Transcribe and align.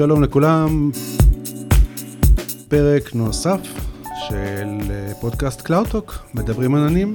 שלום 0.00 0.22
לכולם, 0.22 0.90
פרק 2.68 3.14
נוסף 3.14 3.60
של 4.28 4.78
אה, 4.90 5.12
פודקאסט 5.20 5.60
CloudTalk, 5.60 6.18
מדברים 6.34 6.74
עננים. 6.74 7.14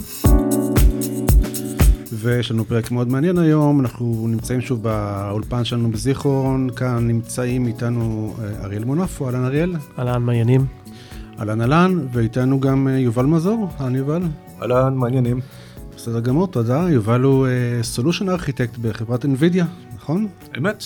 ויש 2.14 2.52
לנו 2.52 2.66
פרק 2.66 2.92
מאוד 2.92 3.08
מעניין 3.08 3.38
היום, 3.38 3.80
אנחנו 3.80 4.26
נמצאים 4.30 4.62
שוב 4.62 4.84
באולפן 4.84 5.66
שלנו 5.66 5.92
בזיכרון, 5.92 6.70
כאן 6.76 7.08
נמצאים 7.08 7.68
איתנו 7.68 8.36
אה, 8.40 8.66
אריאל 8.66 8.84
מונפו, 8.84 9.26
אהלן 9.26 9.46
אריאל. 9.46 9.76
אהלן, 10.00 10.22
מה 10.22 10.30
העניינים. 10.30 10.66
אהלן 11.40 11.62
אהלן, 11.62 12.08
ואיתנו 12.14 12.60
גם 12.60 12.88
אה, 12.88 12.98
יובל 13.00 13.26
מזור, 13.26 13.70
אהלן 13.80 13.96
יובל. 13.96 14.22
אהלן, 14.62 14.96
מה 14.96 15.04
העניינים. 15.04 15.40
בסדר 15.96 16.20
גמור, 16.20 16.48
תודה. 16.48 16.88
יובל 16.90 17.22
הוא 17.22 17.48
Solution 17.82 18.30
Architect 18.30 18.78
בחברת 18.78 19.26
NVIDIA, 19.26 19.64
נכון? 19.96 20.28
אמת. 20.58 20.84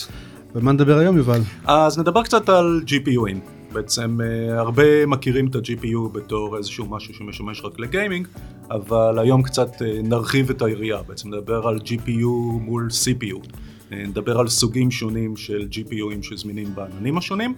ומה 0.54 0.72
נדבר 0.72 0.98
היום, 0.98 1.16
יובל? 1.16 1.40
אז 1.64 1.98
נדבר 1.98 2.22
קצת 2.22 2.48
על 2.48 2.82
GPUים. 2.86 3.38
בעצם 3.72 4.18
אה, 4.20 4.52
הרבה 4.58 5.06
מכירים 5.06 5.46
את 5.46 5.54
ה-GPU 5.54 6.08
בתור 6.12 6.56
איזשהו 6.56 6.86
משהו 6.86 7.14
שמשמש 7.14 7.64
רק 7.64 7.78
ל 7.78 7.84
gaming, 7.84 8.26
אבל 8.70 9.18
היום 9.18 9.42
קצת 9.42 9.68
אה, 9.74 9.84
נרחיב 10.02 10.50
את 10.50 10.62
היריעה, 10.62 11.02
בעצם 11.02 11.28
נדבר 11.28 11.68
על 11.68 11.78
GPU 11.78 12.26
מול 12.60 12.88
CPU. 12.90 13.46
אה, 13.46 13.94
נדבר 13.94 14.38
על 14.38 14.48
סוגים 14.48 14.90
שונים 14.90 15.36
של 15.36 15.68
GPUים 15.70 16.22
שזמינים 16.22 16.74
בעננים 16.74 17.18
השונים, 17.18 17.54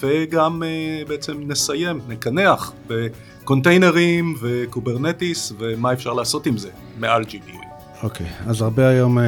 וגם 0.00 0.62
בעצם 1.08 1.40
נסיים, 1.46 2.00
נקנח 2.08 2.72
בקונטיינרים 2.86 4.34
ו 4.40 4.50
Kubernetes 4.50 5.52
ומה 5.58 5.92
אפשר 5.92 6.12
לעשות 6.12 6.46
עם 6.46 6.56
זה 6.56 6.70
מעל 6.98 7.22
GPU. 7.22 7.63
אוקיי, 8.04 8.26
okay, 8.26 8.50
אז 8.50 8.62
הרבה 8.62 8.88
היום 8.88 9.18
uh, 9.18 9.22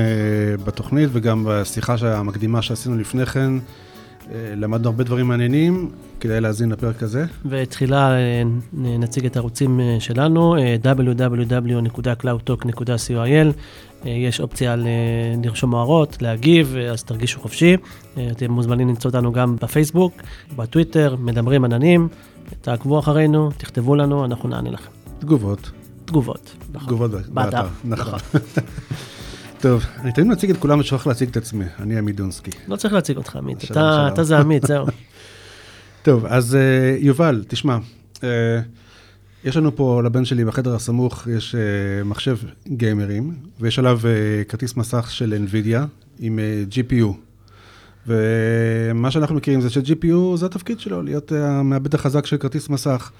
בתוכנית 0.64 1.08
וגם 1.12 1.44
בשיחה 1.48 1.94
המקדימה 2.02 2.62
שעשינו 2.62 2.96
לפני 2.96 3.26
כן, 3.26 3.50
uh, 3.58 3.62
למדנו 4.56 4.88
הרבה 4.88 5.04
דברים 5.04 5.28
מעניינים, 5.28 5.90
כדאי 6.20 6.40
להאזין 6.40 6.70
לפרק 6.70 7.02
הזה. 7.02 7.24
ותחילה 7.46 8.10
uh, 8.10 8.12
נציג 8.74 9.26
את 9.26 9.36
הערוצים 9.36 9.80
uh, 9.80 10.00
שלנו, 10.00 10.56
uh, 10.56 10.60
www.cloudtalk.coil, 10.84 13.52
uh, 14.02 14.08
יש 14.08 14.40
אופציה 14.40 14.76
ל- 14.76 14.86
לרשום 15.44 15.74
הערות, 15.74 16.22
להגיב, 16.22 16.76
uh, 16.76 16.80
אז 16.92 17.04
תרגישו 17.04 17.40
חופשי. 17.40 17.76
Uh, 17.76 17.78
אתם 18.32 18.50
מוזמנים 18.50 18.88
למצוא 18.88 19.10
אותנו 19.10 19.32
גם 19.32 19.56
בפייסבוק, 19.62 20.12
בטוויטר, 20.56 21.16
מדברים 21.18 21.64
עננים, 21.64 22.08
תעקבו 22.60 22.98
אחרינו, 22.98 23.50
תכתבו 23.56 23.96
לנו, 23.96 24.24
אנחנו 24.24 24.48
נענה 24.48 24.70
לכם. 24.70 24.90
תגובות. 25.18 25.70
תגובות. 26.06 26.56
נכון. 26.72 26.88
תגובות 26.88 27.10
באתר. 27.28 27.66
נכון. 27.84 28.18
טוב, 29.60 29.84
אני 29.98 30.12
תמיד 30.12 30.26
מציג 30.26 30.50
את 30.50 30.56
כולם 30.56 30.80
ושוכח 30.80 31.06
להציג 31.06 31.28
את 31.28 31.36
עצמי, 31.36 31.64
אני 31.78 31.98
עמית 31.98 32.16
דונסקי. 32.16 32.50
לא 32.68 32.76
צריך 32.76 32.94
להציג 32.94 33.16
אותך, 33.16 33.36
עמית, 33.36 33.64
אתה 34.12 34.24
זה 34.24 34.38
עמית, 34.38 34.66
זהו. 34.66 34.86
טוב, 36.02 36.26
אז 36.26 36.54
אה, 36.54 36.96
יובל, 36.98 37.44
תשמע, 37.48 37.78
אה, 38.24 38.60
יש 39.44 39.56
לנו 39.56 39.76
פה 39.76 40.02
לבן 40.04 40.24
שלי 40.24 40.44
בחדר 40.44 40.74
הסמוך, 40.74 41.26
יש 41.36 41.54
אה, 41.54 42.04
מחשב 42.04 42.36
גיימרים, 42.68 43.34
ויש 43.60 43.78
עליו 43.78 44.00
כרטיס 44.48 44.76
מסך 44.76 45.10
של 45.10 45.46
NVIDIA 45.46 45.78
עם 46.18 46.38
GPU. 46.70 47.06
ומה 48.06 49.10
שאנחנו 49.10 49.34
מכירים 49.34 49.60
זה 49.60 49.70
ש-GPU 49.70 50.36
זה 50.36 50.46
התפקיד 50.46 50.80
שלו, 50.80 51.02
להיות 51.02 51.32
המעבד 51.32 51.94
החזק 51.94 52.26
של 52.26 52.36
כרטיס 52.36 52.68
מסך. 52.68 53.10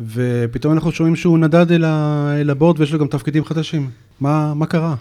ופתאום 0.00 0.72
אנחנו 0.72 0.92
שומעים 0.92 1.16
שהוא 1.16 1.38
נדד 1.38 1.72
אל, 1.72 1.84
ה, 1.84 2.34
אל 2.40 2.50
הבורד 2.50 2.80
ויש 2.80 2.92
לו 2.92 2.98
גם 2.98 3.06
תפקידים 3.06 3.44
חדשים. 3.44 3.90
מה, 4.20 4.54
מה 4.54 4.66
קרה? 4.66 4.94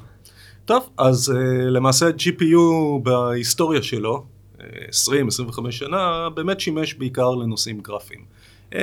טוב, 0.66 0.89
אז 0.98 1.30
uh, 1.30 1.34
למעשה 1.70 2.09
GPU 2.09 2.59
בהיסטוריה 3.04 3.84
שלו, 3.84 4.26
20-25 4.58 4.59
uh, 4.59 5.72
שנה, 5.72 6.30
באמת 6.36 6.59
שימש 6.59 6.94
בעיקר 6.94 7.36
לנושאים 7.36 7.80
גרפיים. 7.80 8.26
Uh, 8.72 8.76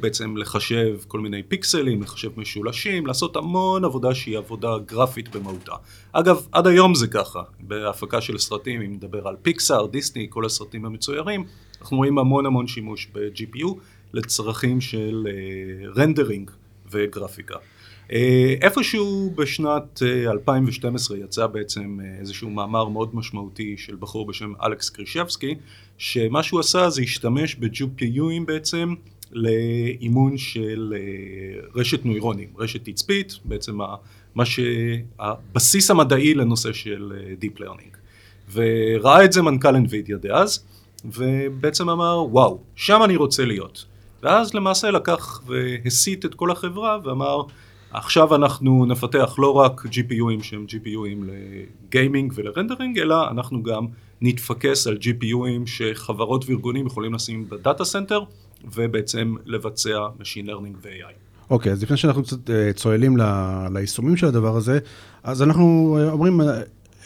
בעצם 0.00 0.36
לחשב 0.36 0.96
כל 1.08 1.20
מיני 1.20 1.42
פיקסלים, 1.42 2.02
לחשב 2.02 2.28
משולשים, 2.36 3.06
לעשות 3.06 3.36
המון 3.36 3.84
עבודה 3.84 4.14
שהיא 4.14 4.38
עבודה 4.38 4.68
גרפית 4.86 5.36
במהותה. 5.36 5.74
אגב, 6.12 6.46
עד 6.52 6.66
היום 6.66 6.94
זה 6.94 7.06
ככה, 7.06 7.42
בהפקה 7.60 8.20
של 8.20 8.38
סרטים, 8.38 8.82
אם 8.82 8.92
נדבר 8.92 9.28
על 9.28 9.36
פיקסאר, 9.42 9.86
דיסני, 9.86 10.26
כל 10.30 10.44
הסרטים 10.44 10.84
המצוירים, 10.84 11.44
אנחנו 11.80 11.96
רואים 11.96 12.18
המון 12.18 12.46
המון 12.46 12.66
שימוש 12.66 13.08
ב-GPU. 13.12 13.74
לצרכים 14.12 14.80
של 14.80 15.26
רנדרינג 15.96 16.50
uh, 16.50 16.52
וגרפיקה. 16.90 17.54
Uh, 18.08 18.12
איפשהו 18.60 19.32
בשנת 19.36 20.02
uh, 20.02 20.30
2012 20.30 21.18
יצא 21.18 21.46
בעצם 21.46 21.98
איזשהו 22.20 22.50
מאמר 22.50 22.88
מאוד 22.88 23.16
משמעותי 23.16 23.76
של 23.78 23.96
בחור 24.00 24.26
בשם 24.26 24.52
אלכס 24.62 24.90
קרישבסקי, 24.90 25.54
שמה 25.98 26.42
שהוא 26.42 26.60
עשה 26.60 26.90
זה 26.90 27.02
השתמש 27.02 27.54
ב-GPUים 27.54 28.44
בעצם 28.46 28.94
לאימון 29.32 30.38
של 30.38 30.94
רשת 31.74 32.04
נוירונים, 32.04 32.48
רשת 32.58 32.88
תצפית, 32.88 33.38
בעצם 33.44 33.78
מה 34.34 34.44
שהבסיס 34.46 35.90
המדעי 35.90 36.34
לנושא 36.34 36.72
של 36.72 37.12
Deep 37.40 37.60
Learning. 37.60 37.96
וראה 38.52 39.24
את 39.24 39.32
זה 39.32 39.42
מנכ"ל 39.42 39.76
NVIDIA 39.76 40.16
דאז, 40.20 40.64
ובעצם 41.04 41.90
אמר, 41.90 42.24
וואו, 42.30 42.58
שם 42.76 43.00
אני 43.04 43.16
רוצה 43.16 43.44
להיות. 43.44 43.84
ואז 44.22 44.54
למעשה 44.54 44.90
לקח 44.90 45.42
והסיט 45.46 46.24
את 46.24 46.34
כל 46.34 46.50
החברה 46.50 46.98
ואמר, 47.04 47.42
עכשיו 47.92 48.34
אנחנו 48.34 48.86
נפתח 48.86 49.34
לא 49.38 49.54
רק 49.54 49.86
GPUים 49.86 50.42
שהם 50.42 50.66
GPUים 50.68 51.24
ל 51.26 51.41
gaming 51.41 52.32
ול 52.36 52.46
rendering, 52.46 52.98
אלא 52.98 53.30
אנחנו 53.30 53.62
גם 53.62 53.86
נתפקס 54.20 54.86
על 54.86 54.98
GPUים 55.00 55.66
שחברות 55.66 56.44
וארגונים 56.48 56.86
יכולים 56.86 57.14
לשים 57.14 57.48
ב 57.48 57.55
data 57.55 57.84
center, 57.84 58.20
ובעצם 58.74 59.34
לבצע 59.46 60.06
Machine 60.20 60.46
Learning 60.46 60.76
ו-AI. 60.82 61.12
אוקיי, 61.50 61.72
אוקיי, 61.72 61.74
אז 61.74 61.82
לפני 61.82 61.96
שאנחנו 61.96 62.22
קצת 62.22 62.50
אה, 62.50 62.72
צוללים 62.72 63.16
ליישומים 63.72 64.16
של 64.16 64.26
הדבר 64.26 64.56
הזה, 64.56 64.78
אז 65.22 65.42
אנחנו 65.42 65.98
אה, 66.00 66.10
אומרים, 66.10 66.40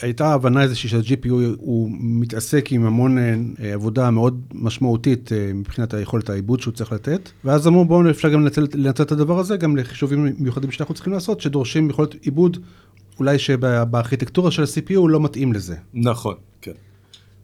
הייתה 0.03 0.35
הבנה 0.35 0.63
איזושהי 0.63 0.89
שה-GPU 0.89 1.33
הוא 1.59 1.91
מתעסק 2.01 2.73
עם 2.73 2.87
המון 2.87 3.19
אה, 3.19 3.73
עבודה 3.73 4.11
מאוד 4.11 4.41
משמעותית 4.55 5.33
אה, 5.33 5.53
מבחינת 5.55 5.95
היכולת 5.95 6.31
העיבוד 6.31 6.61
שהוא 6.61 6.75
צריך 6.75 6.93
לתת, 6.93 7.31
ואז 7.45 7.67
אמרו 7.67 7.85
בואו 7.85 8.11
אפשר 8.11 8.29
גם 8.29 8.41
לנצל, 8.41 8.67
לנצל 8.75 9.03
את 9.03 9.13
הדבר 9.13 9.39
הזה 9.39 9.57
גם 9.57 9.77
לחישובים 9.77 10.29
מיוחדים 10.39 10.71
שאנחנו 10.71 10.95
צריכים 10.95 11.13
לעשות, 11.13 11.41
שדורשים 11.41 11.91
יכולת 11.91 12.15
עיבוד 12.15 12.59
אולי 13.19 13.39
שבארכיטקטורה 13.39 14.51
של 14.51 14.63
ה-CPU 14.63 15.09
לא 15.09 15.21
מתאים 15.21 15.53
לזה. 15.53 15.77
נכון, 15.95 16.35
כן. 16.61 16.73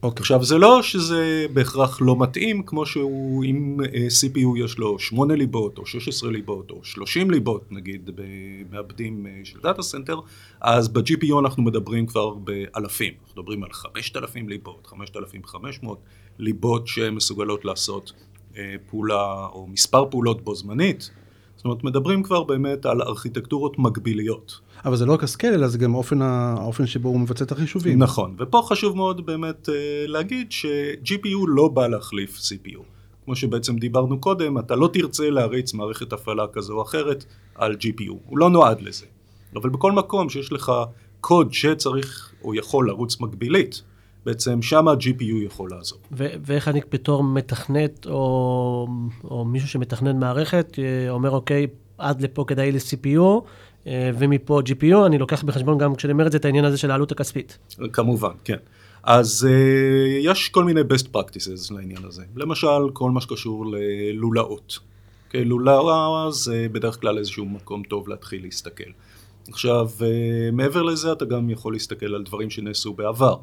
אוקיי. 0.03 0.21
עכשיו 0.21 0.45
זה 0.45 0.59
לא 0.59 0.83
שזה 0.83 1.47
בהכרח 1.53 2.01
לא 2.01 2.17
מתאים, 2.19 2.63
כמו 2.63 2.87
שהוא, 2.87 3.45
אם 3.45 3.77
אה, 3.95 4.07
CPU 4.07 4.65
יש 4.65 4.79
לו 4.79 4.99
8 4.99 5.35
ליבות 5.35 5.79
או 5.79 5.87
16 5.87 6.31
ליבות 6.31 6.71
או 6.71 6.81
30 6.83 7.31
ליבות 7.31 7.73
נגיד 7.73 8.11
במעבדים 8.15 9.27
אה, 9.27 9.41
של 9.45 9.59
data 9.63 9.83
center, 9.83 10.21
אז 10.61 10.89
ב-GPU 10.89 11.39
אנחנו 11.41 11.63
מדברים 11.63 12.07
כבר 12.07 12.35
באלפים, 12.35 13.13
אנחנו 13.23 13.43
מדברים 13.43 13.65
על 13.65 13.73
5,000 13.73 14.49
ליבות, 14.49 14.87
5,500 14.87 15.99
ליבות 16.39 16.87
שמסוגלות 16.87 17.65
לעשות 17.65 18.13
אה, 18.57 18.75
פעולה 18.91 19.47
או 19.53 19.67
מספר 19.67 20.11
פעולות 20.11 20.45
בו 20.45 20.55
זמנית. 20.55 21.11
זאת 21.59 21.65
אומרת, 21.65 21.85
מדברים 21.85 22.23
כבר 22.23 22.45
באמת 22.45 22.87
על 22.87 23.03
ארכיטקטורות 23.03 23.79
מקביליות. 23.79 24.61
אבל 24.85 24.97
זה 24.97 25.07
לא 25.07 25.13
רק 25.13 25.25
הסקייל, 25.25 25.55
אלא 25.55 25.69
זה 25.69 25.79
גם 25.79 25.95
האופן, 25.95 26.23
האופן 26.23 26.87
שבו 26.87 27.09
הוא 27.09 27.21
מבצע 27.21 27.45
את 27.45 27.53
החישובים. 27.53 27.99
נכון, 27.99 28.35
ופה 28.39 28.63
חשוב 28.69 28.97
מאוד 28.97 29.27
באמת 29.27 29.69
אה, 29.69 29.75
להגיד 30.07 30.53
ש-GPU 30.53 31.47
לא 31.49 31.69
בא 31.69 31.87
להחליף 31.87 32.37
CPU. 32.37 32.83
כמו 33.25 33.37
שבעצם 33.37 33.77
דיברנו 33.77 34.21
קודם, 34.21 34.59
אתה 34.59 34.77
לא 34.77 34.91
תרצה 34.93 35.31
להריץ 35.31 35.75
מערכת 35.75 36.13
הפעלה 36.13 36.47
כזו 36.53 36.75
או 36.75 36.83
אחרת 36.83 37.25
על 37.55 37.73
GPU, 37.73 38.13
הוא 38.27 38.39
לא 38.39 38.51
נועד 38.51 38.81
לזה. 38.81 39.07
אבל 39.57 39.71
בכל 39.71 39.93
מקום 39.93 40.29
שיש 40.29 40.53
לך 40.53 40.73
קוד 41.21 41.53
שצריך 41.53 42.33
או 42.45 42.55
יכול 42.55 42.89
לרוץ 42.89 43.21
מקבילית, 43.21 43.83
בעצם 44.27 44.63
שם 44.63 44.89
ה-GPU 44.89 45.45
יכול 45.47 45.71
לעזור. 45.71 45.99
ואיך 46.11 46.69
אני 46.69 46.81
בתור 46.93 47.25
מתכנת 47.25 48.07
או, 48.07 48.87
או 49.25 49.45
מישהו 49.45 49.69
שמתכנן 49.69 50.21
מערכת, 50.21 50.79
אה, 50.79 51.11
אומר 51.11 51.31
אוקיי, 51.31 51.67
עד 51.99 52.23
לפה 52.23 52.45
כדאי 52.47 52.73
ל-CPU, 52.73 53.21
אה, 53.87 54.11
ומפה 54.19 54.61
GPU, 54.65 55.07
אני 55.07 55.19
לוקח 55.19 55.43
בחשבון 55.43 55.79
גם 55.79 55.95
כשאני 55.95 56.13
אומר 56.13 56.27
את 56.27 56.33
זה, 56.33 56.39
את 56.39 56.45
העניין 56.45 56.65
הזה 56.65 56.79
של 56.79 56.91
העלות 56.91 57.13
הכספית. 57.13 57.59
כמובן, 57.93 58.33
כן. 58.45 58.57
אז 59.03 59.49
uh, 59.51 60.29
יש 60.29 60.49
כל 60.49 60.65
מיני 60.65 60.81
best 60.81 61.17
practices 61.17 61.75
לעניין 61.75 62.05
הזה. 62.05 62.23
למשל, 62.37 62.91
כל 62.93 63.11
מה 63.11 63.21
שקשור 63.21 63.67
ללולאות. 63.67 64.79
Okay, 64.79 65.27
אוקיי, 65.27 65.45
לולאה 65.45 66.31
זה 66.31 66.67
בדרך 66.73 67.01
כלל 67.01 67.19
איזשהו 67.19 67.45
מקום 67.45 67.83
טוב 67.83 68.09
להתחיל 68.09 68.43
להסתכל. 68.43 68.91
עכשיו, 69.49 69.89
אה, 69.99 70.03
מעבר 70.53 70.83
לזה 70.83 71.13
אתה 71.13 71.25
גם 71.25 71.51
יכול 71.51 71.73
להסתכל 71.73 72.15
על 72.15 72.23
דברים 72.23 72.51
שנעשו 72.51 72.93
בעבר. 72.93 73.37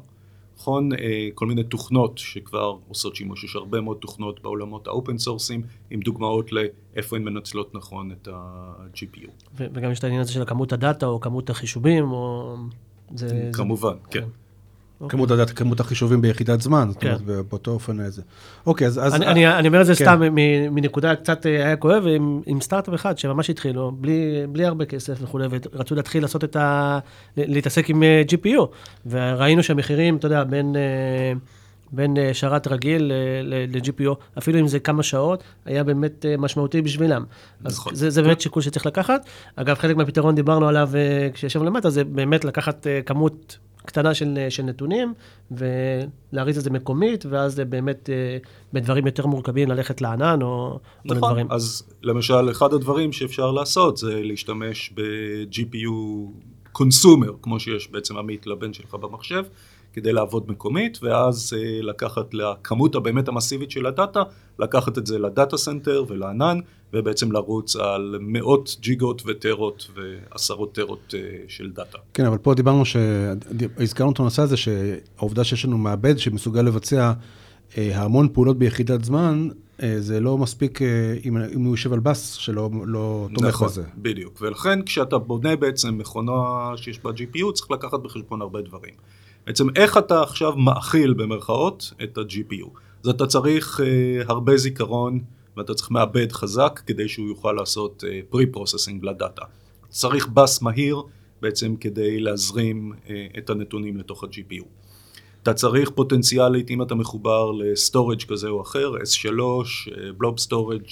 נכון? 0.58 0.92
אה, 0.92 1.28
כל 1.34 1.46
מיני 1.46 1.64
תוכנות 1.64 2.18
שכבר 2.18 2.76
עושות 2.88 3.16
שימוש, 3.16 3.44
יש 3.44 3.56
הרבה 3.56 3.80
מאוד 3.80 3.96
תוכנות 3.96 4.42
בעולמות 4.42 4.86
ה 4.86 4.92
open 4.92 5.18
source 5.18 5.47
ים, 5.47 5.62
עם 5.90 6.00
דוגמאות 6.00 6.50
לאיפה 6.52 7.16
הן 7.16 7.24
מנצלות 7.24 7.74
נכון 7.74 8.12
את 8.12 8.28
ה-GPU. 8.32 9.28
וגם 9.56 9.90
יש 9.90 9.98
את 9.98 10.04
העניין 10.04 10.22
הזה 10.22 10.32
של 10.32 10.44
כמות 10.44 10.72
הדאטה 10.72 11.06
או 11.06 11.20
כמות 11.20 11.50
החישובים, 11.50 12.12
או... 12.12 12.56
זה, 13.14 13.50
כמובן, 13.52 13.94
זה... 14.04 14.10
כן. 14.10 14.24
כן. 15.00 15.08
כמות, 15.08 15.30
הדעת, 15.30 15.50
כמות 15.50 15.80
החישובים 15.80 16.20
ביחידת 16.20 16.60
זמן, 16.60 16.88
זאת 16.92 17.00
כן. 17.00 17.14
אומרת, 17.26 17.46
באותו 17.48 17.70
אופן 17.70 18.00
איזה. 18.00 18.22
אוקיי, 18.66 18.86
אז... 18.86 18.98
אז 19.06 19.14
אני, 19.14 19.26
אני, 19.26 19.54
אני 19.58 19.68
אומר 19.68 19.80
את 19.80 19.86
זה 19.86 19.94
כן. 19.94 20.04
סתם 20.04 20.22
מ- 20.34 20.74
מנקודה 20.74 21.16
קצת 21.16 21.46
אה, 21.46 21.66
היה 21.66 21.76
כואב, 21.76 22.06
עם, 22.06 22.40
עם 22.46 22.60
סטארט-אפ 22.60 22.94
אחד 22.94 23.18
שממש 23.18 23.50
התחילו, 23.50 23.92
בלי, 23.92 24.46
בלי 24.48 24.66
הרבה 24.66 24.84
כסף 24.84 25.18
וכולי, 25.22 25.46
ורצו 25.72 25.94
להתחיל 25.94 26.22
לעשות 26.22 26.44
את 26.44 26.56
ה... 26.56 26.98
ל- 27.36 27.54
להתעסק 27.54 27.90
עם 27.90 28.02
אה, 28.02 28.22
GPU, 28.28 28.60
וראינו 29.06 29.62
שהמחירים, 29.62 30.16
אתה 30.16 30.26
יודע, 30.26 30.44
בין... 30.44 30.76
אה, 30.76 31.32
בין 31.92 32.16
אה, 32.16 32.34
שרת 32.34 32.66
רגיל 32.68 33.02
ל- 33.02 33.12
ל- 33.42 33.76
ל-GPU, 33.76 34.14
אפילו 34.38 34.58
אם 34.60 34.68
זה 34.68 34.78
כמה 34.78 35.02
שעות, 35.02 35.42
היה 35.64 35.84
באמת 35.84 36.26
אה, 36.26 36.34
משמעותי 36.38 36.82
בשבילם. 36.82 37.24
אז 37.64 37.72
נכון. 37.72 37.94
זה, 37.94 38.10
זה 38.10 38.22
באמת 38.22 38.40
שיקול 38.40 38.62
שצריך 38.62 38.86
לקחת. 38.86 39.26
אגב, 39.56 39.76
חלק 39.76 39.96
מהפתרון 39.96 40.34
דיברנו 40.34 40.68
עליו 40.68 40.90
אה, 40.94 41.28
כשישבנו 41.32 41.64
למטה, 41.64 41.90
זה 41.90 42.04
באמת 42.04 42.44
לקחת 42.44 42.86
אה, 42.86 43.00
כמות 43.06 43.58
קטנה 43.86 44.14
של, 44.14 44.38
אה, 44.38 44.50
של 44.50 44.62
נתונים, 44.62 45.14
ולהריץ 45.50 46.56
את 46.56 46.62
זה 46.62 46.70
מקומית, 46.70 47.26
ואז 47.26 47.54
זה 47.54 47.64
באמת 47.64 48.10
אה, 48.10 48.38
בדברים 48.72 49.06
יותר 49.06 49.26
מורכבים 49.26 49.68
ללכת 49.68 50.00
לענן 50.00 50.42
או, 50.42 50.48
או 50.48 50.78
נכון, 51.04 51.16
לדברים. 51.16 51.46
אז 51.50 51.82
למשל, 52.02 52.50
אחד 52.50 52.72
הדברים 52.72 53.12
שאפשר 53.12 53.50
לעשות 53.50 53.96
זה 53.96 54.20
להשתמש 54.22 54.92
ב-GPU 54.94 55.92
consumer, 56.72 57.32
כמו 57.42 57.60
שיש 57.60 57.90
בעצם 57.90 58.16
עמית 58.16 58.46
לבן 58.46 58.72
שלך 58.72 58.94
במחשב, 58.94 59.44
כדי 59.96 60.12
לעבוד 60.12 60.50
מקומית, 60.50 60.98
ואז 61.02 61.52
אה, 61.56 61.82
לקחת 61.82 62.34
לכמות 62.34 62.94
הבאמת 62.94 63.28
המסיבית 63.28 63.70
של 63.70 63.86
הדאטה, 63.86 64.22
לקחת 64.58 64.98
את 64.98 65.06
זה 65.06 65.18
ל 65.18 65.26
data 65.26 65.56
center 65.56 66.04
ולענן, 66.08 66.60
ובעצם 66.92 67.32
לרוץ 67.32 67.76
על 67.76 68.16
מאות 68.20 68.76
ג'יגות 68.80 69.22
וטרות 69.26 69.86
ועשרות 69.94 70.74
טרות 70.74 71.14
אה, 71.14 71.20
של 71.48 71.70
דאטה. 71.70 71.98
כן, 72.14 72.26
אבל 72.26 72.38
פה 72.38 72.54
דיברנו, 72.54 72.84
ש... 72.84 72.96
הזכרנו 73.78 74.12
את 74.12 74.20
הנושא 74.20 74.42
הזה, 74.42 74.56
שהעובדה 74.56 75.44
שיש 75.44 75.64
לנו 75.64 75.78
מעבד 75.78 76.18
שמסוגל 76.18 76.62
לבצע 76.62 77.12
אה, 77.78 78.02
המון 78.02 78.28
פעולות 78.32 78.58
ביחידת 78.58 79.04
זמן, 79.04 79.48
אה, 79.82 79.94
זה 80.00 80.20
לא 80.20 80.38
מספיק 80.38 80.82
אה, 80.82 81.16
אם, 81.24 81.36
אם 81.36 81.64
הוא 81.64 81.72
יושב 81.72 81.92
על 81.92 82.00
בס 82.00 82.32
שלא 82.32 82.70
לא 82.84 83.28
תומך 83.34 83.48
נכון, 83.48 83.68
בזה. 83.68 83.82
בדיוק. 83.96 84.38
ולכן 84.40 84.82
כשאתה 84.82 85.18
בונה 85.18 85.56
בעצם 85.56 85.98
מכונה 85.98 86.32
שיש 86.76 87.00
בה 87.02 87.10
GPU, 87.10 87.52
צריך 87.52 87.70
לקחת 87.70 88.00
בחשבון 88.00 88.42
הרבה 88.42 88.62
דברים. 88.62 88.94
בעצם 89.46 89.66
איך 89.76 89.98
אתה 89.98 90.22
עכשיו 90.22 90.56
מאכיל 90.56 91.12
במרכאות 91.12 91.92
את 92.02 92.18
ה-GPU. 92.18 92.68
אז 93.04 93.08
אתה 93.08 93.26
צריך 93.26 93.80
אה, 93.80 94.22
הרבה 94.26 94.56
זיכרון 94.56 95.20
ואתה 95.56 95.74
צריך 95.74 95.90
מעבד 95.90 96.32
חזק 96.32 96.80
כדי 96.86 97.08
שהוא 97.08 97.28
יוכל 97.28 97.52
לעשות 97.52 98.04
אה, 98.06 98.20
pre-processing 98.32 99.06
לדאטה. 99.06 99.42
צריך 99.88 100.28
בס 100.28 100.62
מהיר 100.62 101.02
בעצם 101.42 101.76
כדי 101.76 102.20
להזרים 102.20 102.92
אה, 103.08 103.26
את 103.38 103.50
הנתונים 103.50 103.96
לתוך 103.96 104.24
ה-GPU. 104.24 104.64
אתה 105.46 105.54
צריך 105.54 105.90
פוטנציאלית, 105.90 106.70
אם 106.70 106.82
אתה 106.82 106.94
מחובר 106.94 107.52
ל 107.52 107.61
storage 107.61 108.22
כזה 108.22 108.48
או 108.48 108.62
אחר, 108.62 108.92
S3, 108.94 109.40
Blob 110.18 110.38
Storage 110.38 110.82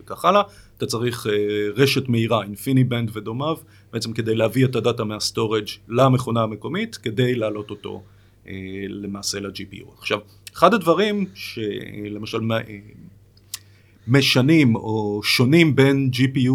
וכך 0.00 0.24
הלאה, 0.24 0.42
אתה 0.76 0.86
צריך 0.86 1.26
אה, 1.26 1.32
רשת 1.76 2.08
מהירה, 2.08 2.44
InfiniBand 2.44 3.10
ודומיו, 3.12 3.56
בעצם 3.92 4.12
כדי 4.12 4.34
להביא 4.34 4.64
את 4.64 4.76
הדאטה 4.76 5.04
מה 5.04 5.17
storage 5.17 5.64
למכונה 5.88 6.42
המקומית, 6.42 6.96
כדי 6.96 7.34
להעלות 7.34 7.70
אותו 7.70 8.02
אה, 8.48 8.52
למעשה 8.88 9.40
ל-GPU. 9.40 9.84
עכשיו, 9.98 10.18
אחד 10.54 10.74
הדברים 10.74 11.26
שלמשל 11.34 12.52
אה, 12.52 12.58
משנים 14.08 14.76
או 14.76 15.20
שונים 15.24 15.76
בין 15.76 16.10
GPU 16.14 16.52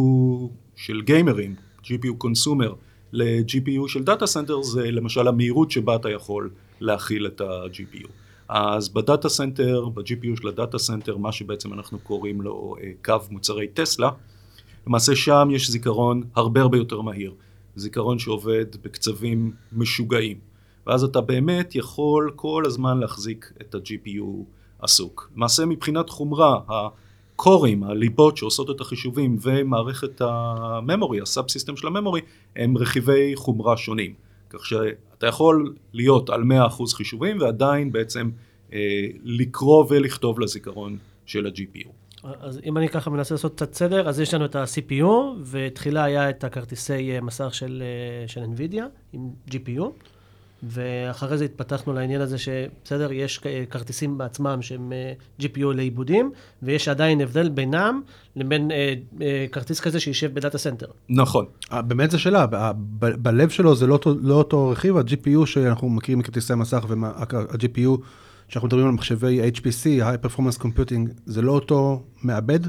של 0.75 1.01
גיימרים, 1.01 1.55
GPU 1.83 2.13
consumer, 2.17 2.73
ל-GPU 3.11 3.87
של 3.87 4.03
data 4.03 4.25
center 4.25 4.61
זה 4.61 4.91
למשל 4.91 5.27
המהירות 5.27 5.71
שבה 5.71 5.95
אתה 5.95 6.09
יכול 6.09 6.49
להאכיל 6.79 7.27
את 7.27 7.41
ה-GPU. 7.41 8.07
אז 8.49 8.89
ב 8.89 8.97
data 8.97 9.29
center, 9.29 9.89
ב-GPU 9.93 10.41
של 10.41 10.47
ה 10.47 10.53
data 10.53 10.77
center, 10.77 11.17
מה 11.17 11.31
שבעצם 11.31 11.73
אנחנו 11.73 11.99
קוראים 11.99 12.41
לו 12.41 12.75
אה, 12.81 12.91
קו 13.05 13.15
מוצרי 13.29 13.67
טסלה, 13.67 14.09
למעשה 14.87 15.15
שם 15.15 15.47
יש 15.51 15.69
זיכרון 15.69 16.23
הרבה 16.35 16.61
הרבה 16.61 16.77
יותר 16.77 17.01
מהיר, 17.01 17.33
זיכרון 17.75 18.19
שעובד 18.19 18.65
בקצבים 18.83 19.51
משוגעים, 19.73 20.37
ואז 20.87 21.03
אתה 21.03 21.21
באמת 21.21 21.75
יכול 21.75 22.31
כל 22.35 22.63
הזמן 22.65 22.99
להחזיק 22.99 23.51
את 23.61 23.75
ה-GPU 23.75 24.43
עסוק. 24.79 25.31
למעשה 25.35 25.65
מבחינת 25.65 26.09
חומרה, 26.09 26.59
ה 26.67 26.82
core 26.82 27.40
ים, 27.40 27.83
הליבות 27.83 28.37
שעושות 28.37 28.69
את 28.69 28.81
החישובים 28.81 29.37
ומערכת 29.41 30.21
ה 30.21 30.32
memory, 30.32 31.10
ה 31.10 31.21
subsystem 31.21 31.77
של 31.77 31.87
ה 31.87 31.91
memory, 31.91 32.21
הם 32.55 32.77
רכיבי 32.77 33.31
חומרה 33.35 33.77
שונים. 33.77 34.26
כך 34.49 34.65
שאתה 34.65 35.27
יכול 35.27 35.73
להיות 35.93 36.29
על 36.29 36.41
100% 36.41 36.95
חישובים 36.95 37.41
ועדיין 37.41 37.91
בעצם 37.91 38.29
אה, 38.73 38.79
לקרוא 39.23 39.85
ולכתוב 39.89 40.39
לזיכרון 40.39 40.97
של 41.25 41.45
ה-GPU. 41.45 41.89
אז 42.23 42.59
אם 42.65 42.77
אני 42.77 42.89
ככה 42.89 43.09
מנסה 43.09 43.33
לעשות 43.33 43.55
קצת 43.55 43.73
סדר, 43.73 44.09
אז 44.09 44.19
יש 44.19 44.33
לנו 44.33 44.45
את 44.45 44.55
ה-CPU, 44.55 45.05
ותחילה 45.45 46.03
היה 46.03 46.29
את 46.29 46.43
הכרטיסי 46.43 47.11
אה, 47.11 47.21
מסך 47.21 47.53
של, 47.53 47.83
אה, 47.85 48.27
של 48.27 48.41
NVIDIA 48.43 48.83
עם 49.13 49.29
GPU, 49.51 49.83
ואחרי 50.63 51.37
זה 51.37 51.45
התפתחנו 51.45 51.93
לעניין 51.93 52.21
הזה 52.21 52.37
שבסדר, 52.37 53.11
יש 53.11 53.39
כרטיסים 53.69 54.17
בעצמם 54.17 54.61
שהם 54.61 54.93
אה, 54.93 55.13
GPU 55.41 55.73
לעיבודים, 55.75 56.31
ויש 56.63 56.87
עדיין 56.87 57.21
הבדל 57.21 57.49
בינם 57.49 58.01
לבין 58.35 58.71
אה, 58.71 58.93
אה, 59.21 59.45
כרטיס 59.51 59.79
כזה 59.79 59.99
שישב 59.99 60.33
ב 60.33 60.38
data 60.38 60.57
center. 60.57 60.85
נכון, 61.09 61.45
באמת 61.71 62.11
זו 62.11 62.19
שאלה, 62.19 62.45
ב- 62.49 62.73
בלב 62.99 63.49
שלו 63.49 63.75
זה 63.75 63.87
לא, 63.87 63.93
אותו- 63.93 64.15
לא 64.21 64.33
אותו 64.35 64.69
רכיב, 64.69 64.97
ה-GPU 64.97 65.45
שאנחנו 65.45 65.89
מכירים 65.89 66.19
מכרטיסי 66.19 66.55
מסך 66.55 66.85
וה-GPU 66.87 67.89
שאנחנו 68.47 68.67
מדברים 68.67 68.85
על 68.87 68.91
מחשבי 68.91 69.41
HPC, 69.55 69.83
High 70.03 70.25
Performance 70.27 70.61
Computing, 70.61 71.09
זה 71.25 71.41
לא 71.41 71.51
אותו 71.51 72.03
מעבד? 72.23 72.59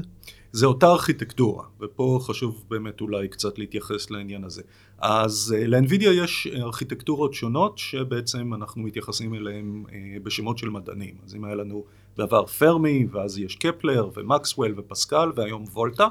זה 0.51 0.65
אותה 0.65 0.87
ארכיטקטורה, 0.87 1.65
ופה 1.79 2.19
חשוב 2.21 2.63
באמת 2.69 3.01
אולי 3.01 3.27
קצת 3.27 3.59
להתייחס 3.59 4.11
לעניין 4.11 4.43
הזה. 4.43 4.61
אז 4.97 5.55
ל 5.67 5.74
NVIDIA 5.74 6.13
יש 6.23 6.47
ארכיטקטורות 6.47 7.33
שונות 7.33 7.77
שבעצם 7.77 8.53
אנחנו 8.53 8.81
מתייחסים 8.81 9.35
אליהן 9.35 9.83
אה, 9.87 9.91
בשמות 10.23 10.57
של 10.57 10.69
מדענים. 10.69 11.15
אז 11.25 11.35
אם 11.35 11.45
היה 11.45 11.55
לנו 11.55 11.83
בעבר 12.17 12.45
פרמי, 12.45 13.07
ואז 13.11 13.37
יש 13.37 13.55
קפלר 13.55 14.09
ומקסוול 14.15 14.73
ופסקל, 14.77 15.31
והיום 15.35 15.63
וולטה, 15.63 16.07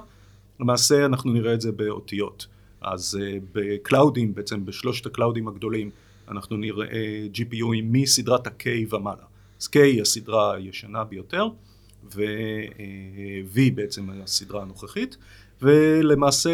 למעשה 0.61 1.07
אנחנו 1.07 1.33
נראה 1.33 1.55
את 1.55 1.61
זה 1.61 1.73
באותיות. 1.73 2.47
אז 2.81 3.19
אה, 3.21 3.45
ב 3.53 3.62
cloud 3.62 4.07
ים, 4.07 4.35
בעצם 4.35 4.65
בשלושת 4.65 5.07
ה 5.07 5.12
cloud 5.12 5.38
ים 5.38 5.49
הגדולים, 5.49 5.91
אנחנו 6.29 6.57
נראה 6.57 6.87
GPUים 7.35 7.85
מסדרת 7.85 8.47
ה-K 8.47 8.95
ומעלה. 8.95 9.25
אז 9.61 9.67
K 9.67 9.79
היא 9.79 10.03
הסדרה 10.03 10.55
הישנה 10.55 11.05
ביותר. 11.05 11.49
ו-V 12.15 13.61
בעצם 13.75 14.11
הסדרה 14.11 14.63
הנוכחית, 14.63 15.17
ולמעשה 15.63 16.51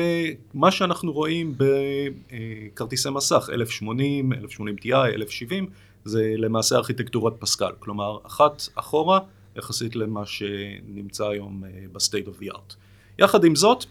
מה 0.55 0.71
שאנחנו 0.71 1.13
רואים 1.13 1.55
בכרטיסי 1.57 3.11
מסך 3.11 3.51
1080, 3.53 4.33
1080 4.33 4.77
Ti, 4.77 4.95
1070, 4.95 5.67
זה 6.05 6.35
למעשה 6.37 6.77
ארכיטקטורת 6.77 7.33
פסקל, 7.39 7.73
כלומר 7.79 8.19
אחת 8.27 8.69
אחורה 8.75 9.19
יחסית 9.57 9.97
למה 9.97 10.27
שנמצא 10.27 11.29
היום 11.29 11.65
אה, 11.65 11.71
ב-state 11.93 12.29
of 12.29 12.43
the 12.43 12.55
art. 12.55 12.75
יחד 13.19 13.45
עם 13.45 13.55
זאת, 13.55 13.85